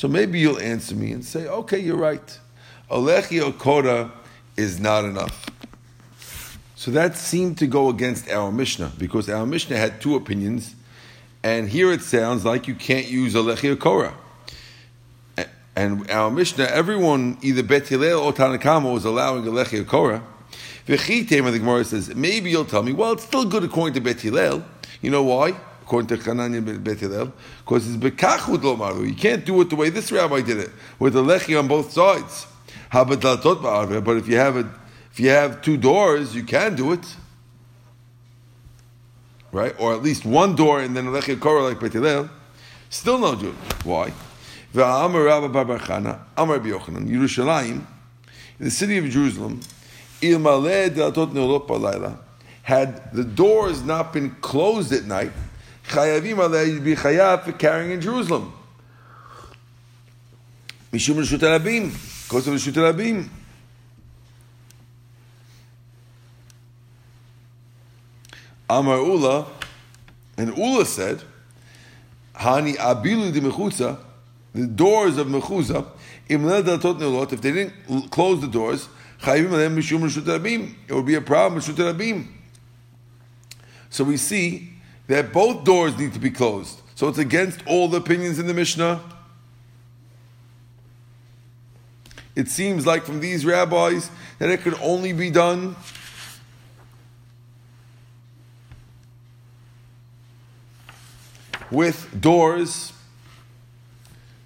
maybe 0.07 0.39
you'll 0.39 0.59
answer 0.59 0.95
me 0.95 1.11
and 1.11 1.25
say, 1.25 1.47
okay, 1.47 1.79
you're 1.79 1.97
right. 1.97 2.39
Alechi 2.89 3.41
Okora 3.41 4.11
is 4.55 4.79
not 4.79 5.05
enough. 5.05 5.47
So 6.75 6.91
that 6.91 7.15
seemed 7.15 7.57
to 7.59 7.67
go 7.67 7.89
against 7.89 8.29
our 8.29 8.51
Mishnah 8.51 8.91
because 8.97 9.29
our 9.29 9.45
Mishnah 9.45 9.77
had 9.77 10.01
two 10.01 10.15
opinions, 10.15 10.75
and 11.43 11.69
here 11.69 11.91
it 11.91 12.01
sounds 12.01 12.43
like 12.43 12.67
you 12.67 12.75
can't 12.75 13.07
use 13.07 13.35
Alechi 13.35 13.77
Korah. 13.77 14.15
And 15.75 16.09
our 16.09 16.31
Mishnah, 16.31 16.65
everyone, 16.65 17.37
either 17.41 17.63
Bet 17.63 17.87
Hillel 17.87 18.19
or 18.19 18.33
Tanakama, 18.33 18.93
was 18.93 19.05
allowing 19.05 19.43
Alechi. 19.43 19.85
V'chitema, 20.87 21.51
the 21.51 21.59
Gemara 21.59 21.85
says, 21.85 22.13
maybe 22.15 22.49
you'll 22.49 22.65
tell 22.65 22.83
me, 22.83 22.93
well, 22.93 23.13
it's 23.13 23.23
still 23.23 23.45
good 23.45 23.63
according 23.63 23.93
to 23.93 24.01
Bet 24.01 24.19
Hillel. 24.19 24.65
You 25.01 25.11
know 25.11 25.23
why? 25.23 25.55
According 25.91 26.07
to 26.07 26.23
Chananya 26.23 26.81
Bet 26.81 26.99
Hillel, 26.99 27.33
because 27.65 27.85
it's 27.85 27.97
bekachud 28.01 28.63
lo 28.63 28.77
maru. 28.77 29.03
You 29.03 29.13
can't 29.13 29.43
do 29.43 29.59
it 29.59 29.69
the 29.69 29.75
way 29.75 29.89
this 29.89 30.09
rabbi 30.09 30.39
did 30.39 30.57
it, 30.57 30.69
with 30.99 31.11
the 31.11 31.21
lechi 31.21 31.59
on 31.59 31.67
both 31.67 31.91
sides. 31.91 32.47
But 32.93 34.15
if 34.15 34.25
you 34.25 34.37
have 34.37 34.55
a, 34.55 34.71
if 35.11 35.19
you 35.19 35.27
have 35.31 35.61
two 35.61 35.75
doors, 35.75 36.33
you 36.33 36.45
can 36.45 36.77
do 36.77 36.93
it, 36.93 37.17
right? 39.51 39.75
Or 39.77 39.93
at 39.93 40.01
least 40.01 40.23
one 40.23 40.55
door 40.55 40.79
and 40.79 40.95
then 40.95 41.07
a 41.07 41.09
lechi 41.09 41.37
korah 41.37 41.63
like 41.63 41.81
Bet 41.81 41.91
Hillel. 41.91 42.29
Still 42.89 43.17
no 43.17 43.33
it. 43.33 43.53
Why? 43.83 44.13
Amar 44.73 45.25
Yerushalayim, 46.37 47.69
in 47.69 47.85
the 48.59 48.71
city 48.71 48.97
of 48.97 49.09
Jerusalem, 49.09 49.59
had 52.61 53.13
the 53.13 53.25
doors 53.25 53.83
not 53.83 54.13
been 54.13 54.31
closed 54.39 54.93
at 54.93 55.03
night, 55.03 55.33
chayavim 55.91 56.37
alei 56.37 56.73
you'd 56.73 56.83
be 56.83 56.95
chayav 56.95 57.43
for 57.43 57.51
carrying 57.51 57.91
in 57.91 58.01
Jerusalem. 58.01 58.53
Mishum 60.91 61.15
reshut 61.15 61.39
rabim, 61.39 61.91
because 62.23 62.47
of 62.47 62.55
reshut 62.55 62.73
rabim. 62.73 63.29
Amar 68.69 68.97
Ula, 68.97 69.47
and 70.37 70.57
Ula 70.57 70.85
said, 70.85 71.21
Hani 72.35 72.75
abilu 72.77 73.31
di 73.33 73.41
mechutza, 73.41 73.97
the 74.53 74.65
doors 74.65 75.17
of 75.17 75.27
mechutza, 75.27 75.85
if 76.27 77.41
they 77.41 77.51
didn't 77.51 77.73
close 78.09 78.39
the 78.39 78.47
doors, 78.47 78.87
it 79.23 80.93
would 80.93 81.05
be 81.05 81.15
a 81.15 81.21
problem 81.21 81.55
with 81.55 81.65
Shuterabim. 81.65 82.27
So 83.89 84.05
we 84.05 84.15
see 84.15 84.69
that 85.11 85.33
both 85.33 85.63
doors 85.65 85.97
need 85.97 86.13
to 86.13 86.19
be 86.19 86.31
closed. 86.31 86.81
So 86.95 87.07
it's 87.07 87.17
against 87.17 87.59
all 87.67 87.87
the 87.87 87.97
opinions 87.97 88.39
in 88.39 88.47
the 88.47 88.53
Mishnah. 88.53 89.01
It 92.35 92.47
seems 92.47 92.85
like 92.85 93.03
from 93.03 93.19
these 93.19 93.45
rabbis 93.45 94.09
that 94.39 94.49
it 94.49 94.61
could 94.61 94.75
only 94.81 95.11
be 95.11 95.29
done 95.29 95.75
with 101.69 102.19
doors. 102.19 102.93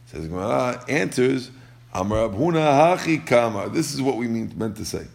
Says 0.08 0.28
Gemara 0.28 0.84
answers 0.90 1.52
Amar 1.94 2.30
Abhuna 2.30 2.98
Hachi 2.98 3.26
Kama. 3.26 3.70
This 3.70 3.94
is 3.94 4.02
what 4.02 4.16
we 4.16 4.28
mean, 4.28 4.52
meant 4.58 4.78
to 4.78 4.86
say. 4.86 5.06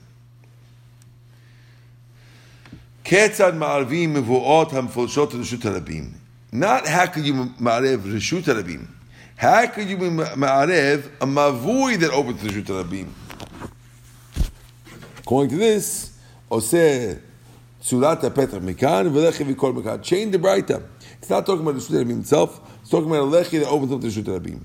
Ketzad 3.11 3.59
Ma'arvim 3.59 4.23
Mevu'ot 4.23 4.71
HaMfolshot 4.71 5.33
Reshut 5.33 5.63
HaRabim. 5.63 6.13
Not 6.53 6.87
how 6.87 7.07
could 7.07 7.27
you 7.27 7.35
ma'arev 7.35 8.03
Reshut 8.03 8.43
HaRabim. 8.43 8.87
How 9.35 9.67
could 9.67 9.89
you 9.89 9.97
ma'arev 9.97 11.07
a 11.21 11.27
mavui 11.27 11.99
that 11.99 12.13
opens 12.13 12.41
Reshut 12.41 12.67
HaRabim? 12.67 13.09
According 15.19 15.51
to 15.51 15.57
this, 15.57 16.17
Oseh 16.53 17.21
Surat 17.81 18.21
HaPetach 18.21 18.61
Mikan 18.61 19.11
V'lechi 19.11 19.55
V'kol 19.55 19.83
Mikan. 19.83 20.01
Chain 20.05 20.31
the 20.31 20.39
Braita. 20.39 20.81
It's 21.19 21.29
not 21.29 21.45
talking 21.45 21.67
about 21.67 21.75
Reshut 21.75 22.05
HaRabim 22.05 22.21
itself. 22.21 22.61
It's 22.81 22.91
talking 22.91 23.11
about 23.11 23.23
a 23.23 23.27
lechi 23.27 23.59
that 23.59 23.67
opens 23.67 23.91
up 23.91 24.03
the 24.03 24.07
Reshut 24.07 24.23
HaRabim. 24.23 24.63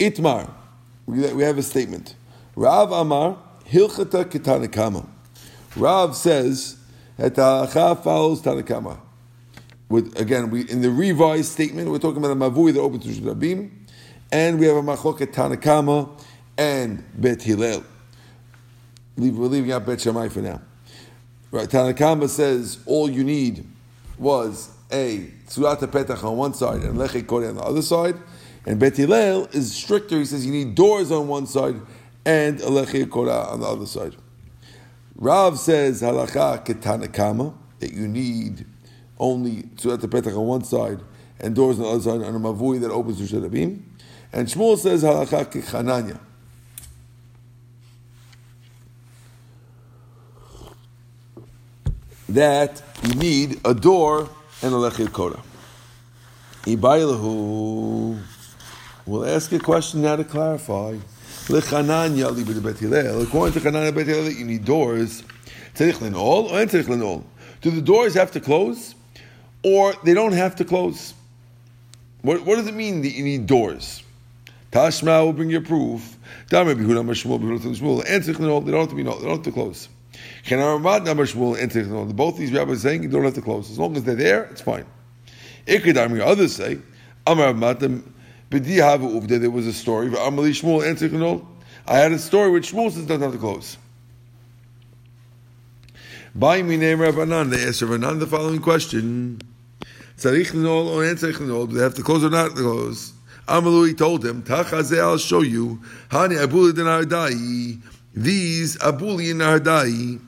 Itmar 0.00 0.50
we 1.06 1.42
have 1.44 1.58
a 1.58 1.62
statement. 1.62 2.16
Rav 2.56 2.90
Amar 2.90 3.38
Hilchata 3.68 4.24
Kitanakama. 4.24 5.06
Rav 5.76 6.16
says 6.16 6.78
that 7.22 7.36
the 7.36 7.42
uh, 7.44 7.66
halacha 7.68 8.02
follows 8.02 8.42
Tanakama. 8.42 8.98
With 9.88 10.18
again, 10.20 10.50
we 10.50 10.68
in 10.68 10.82
the 10.82 10.90
revised 10.90 11.52
statement 11.52 11.88
we're 11.88 11.98
talking 11.98 12.16
about 12.16 12.32
a 12.32 12.34
mavui 12.34 12.74
that 12.74 12.80
opens 12.80 13.04
to 13.04 13.22
Rabim, 13.22 13.70
and 14.32 14.58
we 14.58 14.66
have 14.66 14.76
a 14.76 14.82
machoket 14.82 15.32
Tanakama 15.32 16.20
and 16.58 17.04
Bet 17.14 17.42
Hillel. 17.42 17.84
We're 19.16 19.30
leaving 19.30 19.70
out 19.70 19.86
Bet 19.86 20.00
Shammai 20.00 20.30
for 20.30 20.40
now. 20.40 20.62
Right, 21.52 21.68
Tanakama 21.68 22.28
says 22.28 22.80
all 22.86 23.08
you 23.08 23.22
need 23.22 23.68
was 24.18 24.70
a 24.90 25.30
Tzurat 25.46 25.78
Petach 25.78 26.24
on 26.24 26.36
one 26.36 26.54
side 26.54 26.82
and 26.82 26.98
Lechei 26.98 27.24
Kore 27.24 27.46
on 27.46 27.54
the 27.54 27.62
other 27.62 27.82
side. 27.82 28.16
And 28.66 28.80
Bet 28.80 28.96
Hillel 28.96 29.46
is 29.52 29.72
stricter. 29.72 30.18
He 30.18 30.24
says 30.24 30.44
you 30.44 30.52
need 30.52 30.74
doors 30.74 31.12
on 31.12 31.28
one 31.28 31.46
side 31.46 31.76
and 32.24 32.60
a 32.60 32.64
Alechi 32.64 33.08
Korah 33.08 33.50
on 33.50 33.60
the 33.60 33.66
other 33.66 33.86
side. 33.86 34.16
Rav 35.16 35.58
says 35.58 36.02
halacha 36.02 36.64
ketanakama 36.64 37.54
that 37.78 37.92
you 37.92 38.08
need 38.08 38.66
only 39.18 39.62
Tzurat 39.62 39.98
Petach 39.98 40.36
on 40.36 40.46
one 40.46 40.64
side 40.64 41.00
and 41.38 41.54
doors 41.54 41.78
on 41.78 41.84
the 41.84 41.90
other 41.90 42.00
side 42.00 42.22
on 42.22 42.34
a 42.34 42.38
mavui 42.38 42.80
that 42.80 42.90
opens 42.90 43.18
to 43.18 43.34
Shadabim. 43.34 43.82
And 44.32 44.48
Shmuel 44.48 44.78
says 44.78 45.02
halacha 45.02 45.46
kechananya. 45.46 46.18
That 52.28 52.82
you 53.04 53.14
need 53.14 53.60
a 53.64 53.74
door 53.74 54.30
and 54.62 54.72
a 54.72 54.76
lechid 54.76 55.12
korah. 55.12 55.42
Ibailahu. 56.62 58.22
We'll 59.04 59.26
ask 59.26 59.52
a 59.52 59.58
question 59.58 60.02
now 60.02 60.16
to 60.16 60.24
clarify. 60.24 60.96
According 61.48 61.92
to 63.54 63.92
Bet 63.92 64.06
Hillel, 64.06 64.30
you 64.30 64.44
need 64.44 64.64
doors. 64.64 65.24
Tzerich 65.74 66.14
all 66.16 66.46
or 66.46 66.66
tzerich 66.66 67.02
all. 67.02 67.24
Do 67.60 67.70
the 67.70 67.80
doors 67.80 68.14
have 68.14 68.30
to 68.32 68.40
close, 68.40 68.94
or 69.62 69.94
they 70.04 70.14
don't 70.14 70.32
have 70.32 70.54
to 70.56 70.64
close? 70.64 71.14
What, 72.22 72.44
what 72.46 72.56
does 72.56 72.68
it 72.68 72.74
mean 72.74 73.02
that 73.02 73.10
you 73.10 73.24
need 73.24 73.46
doors? 73.46 74.02
Tashma 74.70 75.24
will 75.24 75.32
bring 75.32 75.50
your 75.50 75.62
proof. 75.62 76.16
Damar 76.48 76.74
bihuda 76.74 77.04
mashmul 77.04 77.40
bihuda 77.40 77.76
shmul. 77.76 78.04
And. 78.08 78.22
They 78.24 78.32
don't 78.72 78.80
have 78.80 78.88
to 78.90 78.94
be 78.94 79.02
no. 79.02 79.18
They 79.18 79.26
don't 79.26 79.36
have 79.36 79.44
to 79.44 79.52
close. 79.52 79.88
And 80.48 80.60
tzerich. 80.60 82.16
Both 82.16 82.38
these 82.38 82.52
rabbis 82.52 82.78
are 82.78 82.80
saying 82.88 83.02
you 83.02 83.08
don't 83.08 83.24
have 83.24 83.34
to 83.34 83.42
close. 83.42 83.70
As 83.70 83.78
long 83.78 83.96
as 83.96 84.04
they're 84.04 84.14
there, 84.14 84.44
it's 84.44 84.60
fine. 84.60 84.86
Others 85.68 86.54
say, 86.54 86.78
there 88.60 89.50
was 89.50 89.66
a 89.66 89.72
story. 89.72 90.14
I 90.16 91.98
had 91.98 92.12
a 92.12 92.18
story 92.18 92.50
which 92.50 92.72
Shmuel 92.72 92.92
says 92.92 93.06
doesn't 93.06 93.38
close. 93.38 93.78
By 96.34 96.62
me 96.62 96.76
name 96.76 96.98
Rabbanan, 96.98 97.50
they 97.50 97.64
asked 97.64 97.82
Rabbanan 97.82 98.18
the 98.18 98.26
following 98.26 98.60
question. 98.60 99.40
Tzarich 100.16 100.54
or 100.54 101.02
tzarich 101.14 101.38
do 101.38 101.76
they 101.76 101.82
have 101.82 101.94
to 101.94 102.02
close 102.02 102.24
or 102.24 102.30
not 102.30 102.52
close? 102.52 103.12
Amalu, 103.48 103.96
told 103.98 104.24
him, 104.24 104.42
Tachazeh, 104.42 105.00
I'll 105.00 105.18
show 105.18 105.40
you, 105.40 105.80
Hani 106.10 106.38
abuli 106.38 106.72
denardai, 106.72 107.80
these 108.14 108.76
abuli 108.76 109.30
in 109.30 109.38
nardai, 109.38 110.20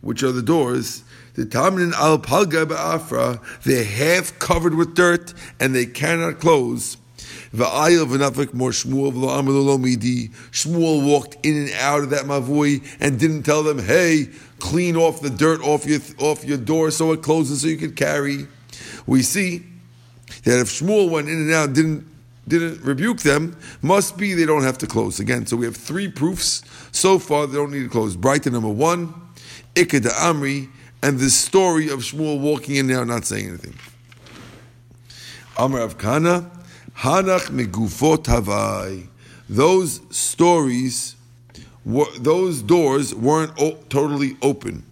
which 0.00 0.22
are 0.22 0.32
the 0.32 0.42
doors, 0.42 1.04
the 1.34 1.44
tamrin 1.44 1.92
al 1.92 2.18
palga 2.18 2.64
ba'afra, 2.64 3.40
they're 3.62 3.84
half 3.84 4.38
covered 4.38 4.74
with 4.74 4.94
dirt 4.94 5.34
and 5.60 5.74
they 5.74 5.86
cannot 5.86 6.40
close. 6.40 6.96
Shmuel 10.52 11.06
walked 11.06 11.36
in 11.44 11.56
and 11.56 11.70
out 11.72 12.02
of 12.02 12.10
that 12.10 12.24
mavui 12.24 12.82
and 13.00 13.20
didn't 13.20 13.42
tell 13.42 13.62
them, 13.62 13.78
hey, 13.78 14.28
clean 14.58 14.96
off 14.96 15.20
the 15.20 15.30
dirt 15.30 15.60
off 15.60 15.84
your, 15.84 16.00
off 16.18 16.44
your 16.44 16.56
door 16.56 16.90
so 16.90 17.12
it 17.12 17.22
closes 17.22 17.62
so 17.62 17.68
you 17.68 17.76
can 17.76 17.94
carry. 17.94 18.46
We 19.06 19.22
see 19.22 19.64
that 20.44 20.60
if 20.60 20.68
Shmuel 20.68 21.10
went 21.10 21.28
in 21.28 21.34
and 21.34 21.52
out 21.52 21.72
didn't 21.74 22.08
didn't 22.48 22.82
rebuke 22.82 23.20
them, 23.20 23.56
must 23.82 24.16
be 24.16 24.34
they 24.34 24.46
don't 24.46 24.64
have 24.64 24.76
to 24.78 24.86
close. 24.86 25.20
Again, 25.20 25.46
so 25.46 25.56
we 25.56 25.64
have 25.64 25.76
three 25.76 26.08
proofs 26.08 26.62
so 26.90 27.20
far 27.20 27.46
they 27.46 27.54
don't 27.54 27.70
need 27.70 27.84
to 27.84 27.88
close. 27.88 28.16
Braita 28.16 28.50
number 28.50 28.68
one, 28.68 29.14
Ikeda 29.76 30.10
Amri, 30.10 30.68
and 31.02 31.20
the 31.20 31.30
story 31.30 31.88
of 31.88 32.00
Shmuel 32.00 32.40
walking 32.40 32.76
in 32.76 32.88
there 32.88 33.04
not 33.04 33.24
saying 33.24 33.48
anything. 33.48 33.74
Amr 35.56 35.80
of 35.80 35.98
Kana, 35.98 36.50
Hanach 36.96 37.48
megufot 37.50 38.24
havai. 38.24 39.06
Those 39.48 40.00
stories, 40.10 41.16
those 41.84 42.62
doors 42.62 43.14
weren't 43.14 43.56
totally 43.90 44.36
open. 44.40 44.84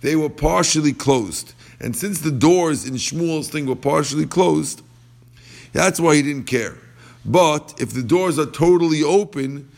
They 0.00 0.16
were 0.16 0.28
partially 0.28 0.92
closed. 0.92 1.54
And 1.80 1.96
since 1.96 2.20
the 2.20 2.30
doors 2.30 2.86
in 2.86 2.94
Shmuel's 2.94 3.48
thing 3.48 3.66
were 3.66 3.76
partially 3.76 4.26
closed, 4.26 4.82
that's 5.72 5.98
why 5.98 6.16
he 6.16 6.22
didn't 6.22 6.44
care. 6.44 6.76
But 7.24 7.74
if 7.78 7.92
the 7.92 8.02
doors 8.02 8.38
are 8.38 8.46
totally 8.46 9.02
open, 9.02 9.68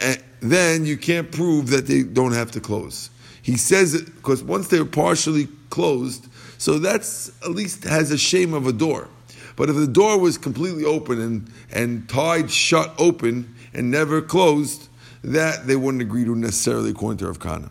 eh, 0.00 0.16
then 0.40 0.86
you 0.86 0.96
can't 0.96 1.30
prove 1.30 1.70
that 1.70 1.86
they 1.86 2.02
don't 2.02 2.32
have 2.32 2.50
to 2.52 2.60
close. 2.60 3.10
He 3.42 3.56
says 3.56 3.94
it 3.94 4.06
because 4.14 4.42
once 4.42 4.68
they're 4.68 4.84
partially 4.84 5.48
closed, 5.70 6.28
so 6.58 6.78
that's 6.78 7.30
at 7.42 7.50
least 7.50 7.84
has 7.84 8.10
a 8.10 8.18
shame 8.18 8.54
of 8.54 8.66
a 8.66 8.72
door. 8.72 9.08
But 9.56 9.70
if 9.70 9.76
the 9.76 9.86
door 9.86 10.18
was 10.18 10.36
completely 10.36 10.84
open 10.84 11.20
and, 11.20 11.52
and 11.72 12.08
tied 12.08 12.50
shut 12.50 12.92
open 12.98 13.54
and 13.72 13.90
never 13.90 14.20
closed, 14.20 14.88
that 15.22 15.66
they 15.66 15.76
wouldn't 15.76 16.02
agree 16.02 16.24
to 16.24 16.34
necessarily 16.34 16.90
according 16.90 17.18
to 17.18 17.26
Rav 17.26 17.38
Kana. 17.38 17.70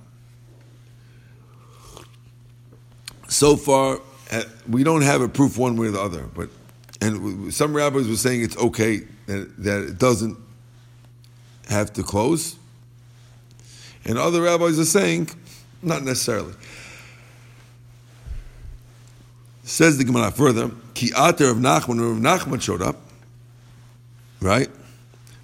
so 3.34 3.58
far, 3.58 4.00
uh, 4.32 4.44
we 4.70 4.84
don't 4.84 5.02
have 5.02 5.22
a 5.22 5.28
proof 5.28 5.58
one 5.58 5.76
way 5.76 5.88
or 5.88 5.92
the 5.92 6.02
other. 6.02 6.24
But 6.24 6.50
and 7.02 7.54
some 7.54 7.76
rabbis 7.76 8.08
were 8.08 8.16
saying 8.16 8.44
it's 8.44 8.56
okay 8.58 9.02
that, 9.26 9.52
that 9.58 9.82
it 9.84 9.98
doesn't 9.98 10.38
have 11.70 11.92
to 11.94 12.04
close, 12.04 12.56
and 14.06 14.18
other 14.18 14.42
rabbis 14.42 14.80
are 14.80 14.86
saying 14.86 15.30
not 15.82 16.04
necessarily. 16.04 16.54
Says 19.64 19.98
the 19.98 20.04
Gemara 20.04 20.32
further, 20.32 20.72
Ki 20.94 21.12
Ater 21.18 21.50
of 21.50 21.58
Nachman, 21.58 21.88
when 21.88 22.22
Rav 22.22 22.42
Nachman 22.42 22.62
showed 22.62 22.82
up, 22.82 22.98
right? 24.42 24.70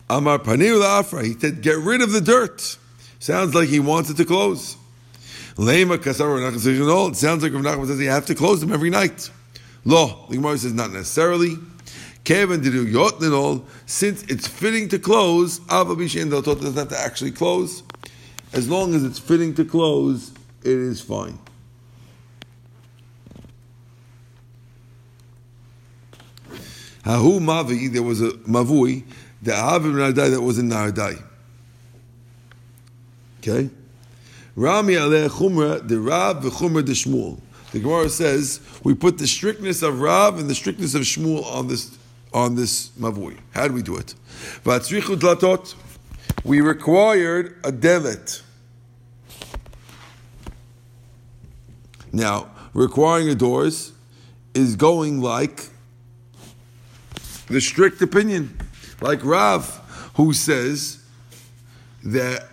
Amar 0.10 0.40
Panir 0.40 0.84
Afra, 0.84 1.24
he 1.26 1.34
said, 1.34 1.62
get 1.62 1.78
rid 1.78 2.02
of 2.02 2.12
the 2.12 2.20
dirt. 2.20 2.78
Sounds 3.20 3.56
like 3.56 3.70
he 3.70 3.80
wants 3.80 4.10
it 4.10 4.18
to 4.18 4.26
close. 4.26 4.76
Lema 5.56 5.98
Kasar 5.98 6.28
Rav 6.28 6.54
Nachman 6.54 7.12
It 7.12 7.16
sounds 7.16 7.44
like 7.44 7.54
Rav 7.54 7.62
Nachman 7.62 7.88
says 7.88 8.00
you 8.00 8.10
have 8.10 8.26
to 8.26 8.36
close 8.36 8.60
them 8.60 8.74
every 8.74 8.90
night. 8.90 9.30
Lo, 9.86 10.26
the 10.30 10.36
Gemara 10.36 10.58
says 10.58 10.74
not 10.74 10.92
necessarily. 10.92 11.56
Kevin 12.24 12.62
did 12.62 13.34
all 13.34 13.66
since 13.86 14.24
it's 14.24 14.48
fitting 14.48 14.90
to 14.90 15.00
close, 15.00 15.60
Ava 15.72 15.96
Bishen 15.96 16.30
doesn't 16.30 16.76
have 16.76 16.90
to 16.90 17.00
actually 17.00 17.32
close. 17.32 17.84
As 18.54 18.70
long 18.70 18.94
as 18.94 19.04
it's 19.04 19.20
fitting 19.20 19.54
to 19.56 19.66
close, 19.66 20.32
it 20.62 20.72
is 20.72 21.02
fine. 21.02 21.40
Hahu 27.10 27.40
Mavi, 27.40 27.92
there 27.92 28.04
was 28.04 28.22
a 28.22 28.30
Mavui, 28.30 29.04
the 29.42 29.52
Ahavim 29.52 29.94
Naradai 29.94 30.30
that 30.30 30.42
was 30.42 30.60
in 30.60 30.70
Naradai. 30.70 31.24
Okay? 33.40 33.72
Rami 34.56 34.94
Aleh 34.94 35.28
Chumra, 35.28 35.88
the 35.88 36.00
Rav, 36.00 36.44
the 36.44 36.50
Chumra, 36.50 36.86
the 36.86 36.92
Shmuel. 36.92 37.40
The 37.72 37.80
Gemara 37.80 38.10
says 38.10 38.60
we 38.84 38.94
put 38.94 39.18
the 39.18 39.26
strictness 39.26 39.82
of 39.82 40.02
Rav 40.02 40.38
and 40.38 40.48
the 40.48 40.54
strictness 40.54 40.94
of 40.94 41.02
Shmuel 41.02 41.44
on 41.46 41.68
this 41.68 41.98
on 42.32 42.54
this 42.56 42.90
Mavui. 42.90 43.40
How 43.56 43.68
do 43.68 43.74
we 43.74 43.82
do 43.82 43.98
it? 43.98 44.14
We 46.44 46.62
required 46.62 47.56
a 47.64 47.72
devet. 47.72 48.42
Now, 52.12 52.52
requiring 52.74 53.28
the 53.28 53.36
doors 53.36 53.94
is 54.54 54.76
going 54.76 55.22
like 55.22 55.70
the 57.50 57.60
strict 57.60 58.02
opinion, 58.02 58.58
like 59.02 59.24
Rav, 59.24 60.12
who 60.16 60.34
says 60.34 61.04
that 62.04 62.48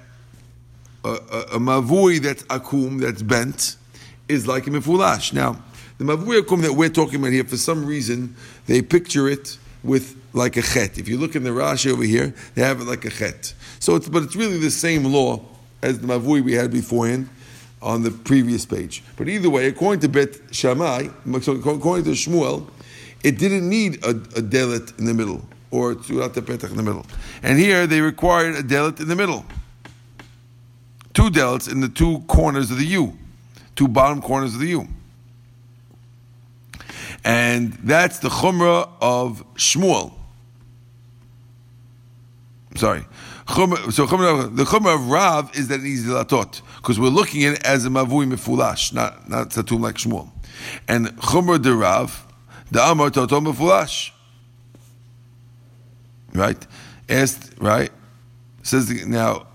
a, 1.04 1.08
a, 1.08 1.40
a 1.54 1.58
mavui 1.58 2.20
that's 2.20 2.42
akum, 2.44 3.00
that's 3.00 3.22
bent, 3.22 3.76
is 4.28 4.46
like 4.46 4.66
a 4.66 4.70
mifulash. 4.70 5.32
Now, 5.32 5.62
the 5.98 6.04
mavui 6.04 6.40
akum 6.40 6.62
that 6.62 6.72
we're 6.72 6.88
talking 6.88 7.20
about 7.20 7.32
here, 7.32 7.44
for 7.44 7.56
some 7.56 7.86
reason, 7.86 8.34
they 8.66 8.82
picture 8.82 9.28
it 9.28 9.58
with 9.82 10.16
like 10.32 10.56
a 10.56 10.62
chet. 10.62 10.98
If 10.98 11.08
you 11.08 11.18
look 11.18 11.36
in 11.36 11.44
the 11.44 11.50
Rashi 11.50 11.90
over 11.92 12.02
here, 12.02 12.34
they 12.54 12.62
have 12.62 12.80
it 12.80 12.84
like 12.84 13.04
a 13.04 13.10
chet. 13.10 13.54
So, 13.78 13.96
it's, 13.96 14.08
but 14.08 14.22
it's 14.22 14.36
really 14.36 14.58
the 14.58 14.70
same 14.70 15.04
law 15.04 15.42
as 15.82 16.00
the 16.00 16.06
mavui 16.06 16.42
we 16.42 16.54
had 16.54 16.70
beforehand 16.70 17.28
on 17.82 18.02
the 18.02 18.10
previous 18.10 18.66
page. 18.66 19.02
But 19.16 19.28
either 19.28 19.48
way, 19.48 19.66
according 19.66 20.00
to 20.00 20.08
Bet 20.08 20.36
Shammai, 20.50 21.08
according 21.24 22.04
to 22.04 22.10
Shmuel, 22.10 22.68
it 23.26 23.38
didn't 23.38 23.68
need 23.68 24.04
a, 24.04 24.10
a 24.10 24.40
delit 24.40 24.96
in 25.00 25.04
the 25.04 25.12
middle 25.12 25.44
or 25.72 25.96
tzurat 25.96 26.30
petach 26.30 26.70
in 26.70 26.76
the 26.76 26.82
middle. 26.82 27.04
And 27.42 27.58
here 27.58 27.84
they 27.84 28.00
required 28.00 28.54
a 28.54 28.62
delit 28.62 29.00
in 29.00 29.08
the 29.08 29.16
middle. 29.16 29.44
Two 31.12 31.30
delits 31.30 31.70
in 31.70 31.80
the 31.80 31.88
two 31.88 32.20
corners 32.28 32.70
of 32.70 32.78
the 32.78 32.86
U, 32.86 33.18
two 33.74 33.88
bottom 33.88 34.22
corners 34.22 34.54
of 34.54 34.60
the 34.60 34.68
U. 34.68 34.86
And 37.24 37.72
that's 37.72 38.20
the 38.20 38.28
chumrah 38.28 38.88
of 39.00 39.44
Shmuel. 39.54 40.12
Sorry. 42.76 43.04
Chumrah, 43.48 43.92
so 43.92 44.06
chumrah, 44.06 44.54
the 44.54 44.62
chumrah 44.62 44.94
of 44.94 45.08
Rav 45.08 45.56
is 45.58 45.66
that 45.66 45.80
it 45.80 45.82
needs 45.82 46.04
latot 46.04 46.60
because 46.76 47.00
we're 47.00 47.08
looking 47.08 47.44
at 47.44 47.54
it 47.54 47.66
as 47.66 47.84
a 47.86 47.88
mavui 47.88 48.32
mefulash, 48.32 48.92
not 48.92 49.28
not 49.28 49.50
satum 49.50 49.80
like 49.80 49.96
Shmuel. 49.96 50.30
And 50.86 51.08
chumrah 51.16 51.60
de 51.60 51.74
Rav 51.74 52.25
the 52.70 52.82
Amar 52.82 53.10
Totom 53.10 53.52
Mefulash. 53.52 54.10
Right? 56.32 56.66
Asked, 57.08 57.54
right? 57.58 57.90
Says 58.62 58.90
now, 59.06 59.46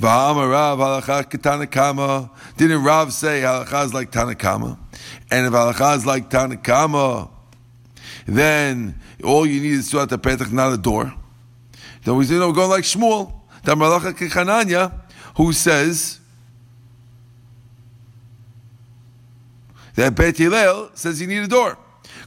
V'amar 0.00 0.50
Rav 0.50 0.78
halacha 0.78 1.24
ketanakama. 1.24 2.30
Didn't 2.56 2.82
Rav 2.82 3.12
say 3.12 3.42
halacha 3.42 3.86
is 3.86 3.94
like 3.94 4.10
Tanakama? 4.10 4.78
And 5.30 5.46
if 5.46 5.52
halacha 5.52 5.96
is 5.96 6.06
like 6.06 6.28
Tanakama, 6.28 7.30
then 8.26 9.00
all 9.24 9.46
you 9.46 9.60
need 9.60 9.72
is 9.72 9.90
to 9.90 10.04
the 10.04 10.18
petach, 10.18 10.52
not 10.52 10.72
a 10.72 10.76
door. 10.76 11.14
Then 12.04 12.16
we 12.16 12.24
say, 12.24 12.34
no, 12.34 12.52
go 12.52 12.66
like 12.66 12.84
Shmuel. 12.84 13.32
The 13.64 13.74
Malacha 13.74 14.12
Kechananya, 14.12 14.92
who 15.36 15.52
says 15.52 16.20
that 19.96 20.14
Bet 20.14 20.36
Hillel 20.36 20.90
says 20.94 21.20
you 21.20 21.26
need 21.26 21.42
a 21.42 21.48
door 21.48 21.76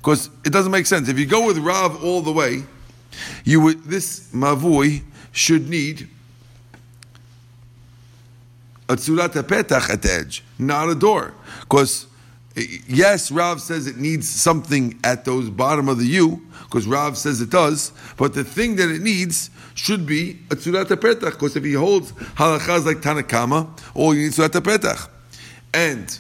because 0.01 0.29
it 0.45 0.51
doesn't 0.51 0.71
make 0.71 0.85
sense. 0.85 1.09
If 1.09 1.19
you 1.19 1.25
go 1.25 1.45
with 1.45 1.57
Rav 1.57 2.03
all 2.03 2.21
the 2.21 2.31
way, 2.31 2.63
you 3.43 3.62
would 3.62 3.83
this 3.83 4.31
mavui 4.31 5.03
should 5.31 5.69
need 5.69 6.07
a 8.88 8.95
tzurat 8.95 9.29
petach 9.43 9.89
at 9.89 10.01
the 10.01 10.12
edge, 10.12 10.43
not 10.57 10.89
a 10.89 10.95
door. 10.95 11.33
Because 11.62 12.07
eh, 12.55 12.65
yes, 12.88 13.29
Rav 13.31 13.62
says 13.62 13.88
it 13.88 13.97
needs 13.97 14.27
something 14.27 14.99
at 15.03 15.25
those 15.25 15.49
bottom 15.49 15.89
of 15.89 15.99
the 15.99 16.07
U, 16.07 16.41
because 16.63 16.88
Rav 16.88 17.17
says 17.17 17.41
it 17.41 17.49
does, 17.49 17.91
but 18.17 18.33
the 18.33 18.43
thing 18.43 18.77
that 18.77 18.89
it 18.89 19.01
needs 19.01 19.49
should 19.75 20.05
be 20.05 20.39
a 20.49 20.55
tzurat 20.55 20.85
petach. 20.85 21.31
Because 21.31 21.55
if 21.55 21.63
he 21.63 21.73
holds 21.73 22.12
halachas 22.12 22.85
like 22.85 22.97
Tanakama, 22.97 23.67
all 23.93 24.15
you 24.15 24.23
need 24.23 24.31
tzurat 24.31 24.49
petach, 24.49 25.09
and 25.73 26.17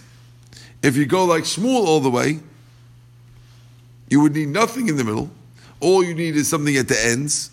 if 0.83 0.95
you 0.95 1.05
go 1.05 1.25
like 1.25 1.43
Shmuel 1.43 1.85
all 1.85 1.99
the 2.01 2.09
way, 2.09 2.39
you 4.09 4.21
would 4.21 4.33
need 4.33 4.49
nothing 4.49 4.87
in 4.87 4.97
the 4.97 5.03
middle. 5.03 5.29
All 5.79 6.03
you 6.03 6.13
need 6.13 6.35
is 6.35 6.47
something 6.49 6.75
at 6.75 6.87
the 6.87 6.99
ends. 7.05 7.51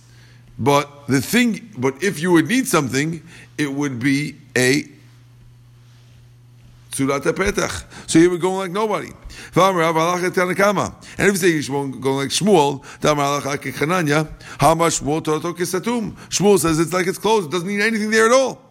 But 0.59 1.07
the 1.07 1.21
thing, 1.21 1.71
but 1.77 2.03
if 2.03 2.19
you 2.21 2.33
would 2.33 2.49
need 2.49 2.66
something, 2.66 3.23
it 3.59 3.73
would 3.73 4.01
be 4.01 4.37
a 4.57 4.85
Tzurat 6.90 7.21
Petach. 7.21 7.85
So 8.09 8.19
here 8.19 8.31
we're 8.31 8.38
going 8.38 8.57
like 8.57 8.71
nobody. 8.71 9.12
And 9.55 9.75
if 11.19 11.33
you 11.33 11.37
say 11.37 11.49
you 11.49 11.62
going 11.69 12.16
like 12.16 12.31
Shmuel, 12.31 12.83
how 14.59 14.75
much 14.75 15.01
Satum? 15.01 16.12
Shmuel 16.31 16.59
says 16.59 16.79
it's 16.79 16.92
like 16.95 17.07
it's 17.07 17.19
closed. 17.19 17.49
It 17.49 17.53
doesn't 17.53 17.69
need 17.69 17.83
anything 17.83 18.11
there 18.11 18.27
at 18.27 18.33
all. 18.33 18.62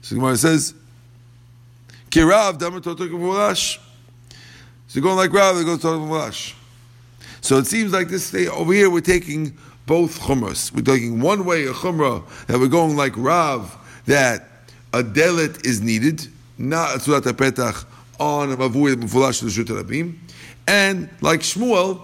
So 0.00 0.16
Gemara 0.16 0.36
says, 0.38 0.72
Kirav 2.10 2.58
So 4.86 5.00
going 5.02 5.16
like 5.16 5.32
Rav, 5.32 5.56
they 5.56 5.64
go 5.64 5.76
to 5.76 5.86
Totok 5.86 6.54
so 7.40 7.58
it 7.58 7.66
seems 7.66 7.92
like 7.92 8.08
this 8.08 8.30
day 8.30 8.48
over 8.48 8.72
here 8.72 8.90
we're 8.90 9.00
taking 9.00 9.56
both 9.88 10.20
chumras. 10.20 10.70
We're 10.72 10.82
taking 10.82 11.20
one 11.20 11.44
way 11.44 11.64
a 11.64 11.72
chumrah 11.72 12.22
that 12.46 12.60
we're 12.60 12.68
going 12.68 12.96
like 12.96 13.14
Rav 13.16 13.76
that 14.06 14.46
a 14.92 15.02
delit 15.02 15.64
is 15.66 15.80
needed, 15.80 16.26
not 16.58 16.94
a 16.94 16.98
tzulat 16.98 17.22
petach 17.22 17.84
on 18.20 18.50
mavui 18.50 18.94
mufulash 18.94 19.42
l'shut 19.42 19.66
rabim, 19.66 20.18
and 20.66 21.08
like 21.20 21.40
Shmuel, 21.40 22.00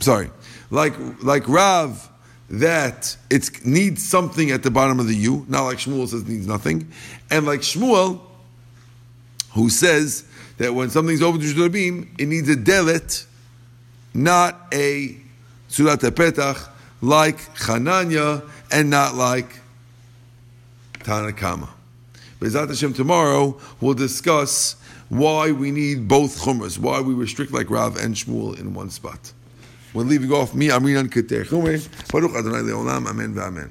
sorry, 0.00 0.30
like 0.70 0.94
like 1.22 1.48
Rav 1.48 2.10
that 2.50 3.16
it 3.30 3.64
needs 3.64 4.06
something 4.06 4.50
at 4.50 4.62
the 4.62 4.70
bottom 4.70 4.98
of 5.00 5.06
the 5.06 5.14
U, 5.14 5.46
not 5.48 5.64
like 5.64 5.78
Shmuel 5.78 6.08
says 6.08 6.26
needs 6.26 6.46
nothing, 6.46 6.90
and 7.30 7.46
like 7.46 7.60
Shmuel 7.60 8.20
who 9.52 9.70
says 9.70 10.24
that 10.58 10.74
when 10.74 10.90
something's 10.90 11.22
over 11.22 11.38
to 11.38 11.44
Rabim, 11.44 12.08
it 12.18 12.26
needs 12.26 12.48
a 12.48 12.56
delit 12.56 13.26
not 14.22 14.68
a 14.72 15.16
Surat 15.68 16.00
Petach 16.00 16.68
like 17.00 17.38
Chananya 17.54 18.48
and 18.70 18.90
not 18.90 19.14
like 19.14 19.60
Tanakama. 21.00 21.68
Bezat 22.40 22.68
Hashem 22.68 22.92
tomorrow 22.94 23.58
we'll 23.80 23.94
discuss 23.94 24.76
why 25.08 25.50
we 25.52 25.70
need 25.70 26.06
both 26.06 26.40
chumras, 26.40 26.78
why 26.78 27.00
we 27.00 27.14
restrict 27.14 27.52
like 27.52 27.70
Rav 27.70 27.96
and 27.96 28.14
Shmuel 28.14 28.58
in 28.58 28.74
one 28.74 28.90
spot. 28.90 29.32
When 29.92 30.08
leaving 30.08 30.30
off, 30.32 30.54
me, 30.54 30.68
Amrinan 30.68 31.08
Keter 31.08 31.44
Chume, 31.46 31.88
Baruch 32.12 32.36
Adonai 32.36 32.58
Leolam, 32.58 33.06
Amen 33.06 33.34
v'Amen. 33.34 33.70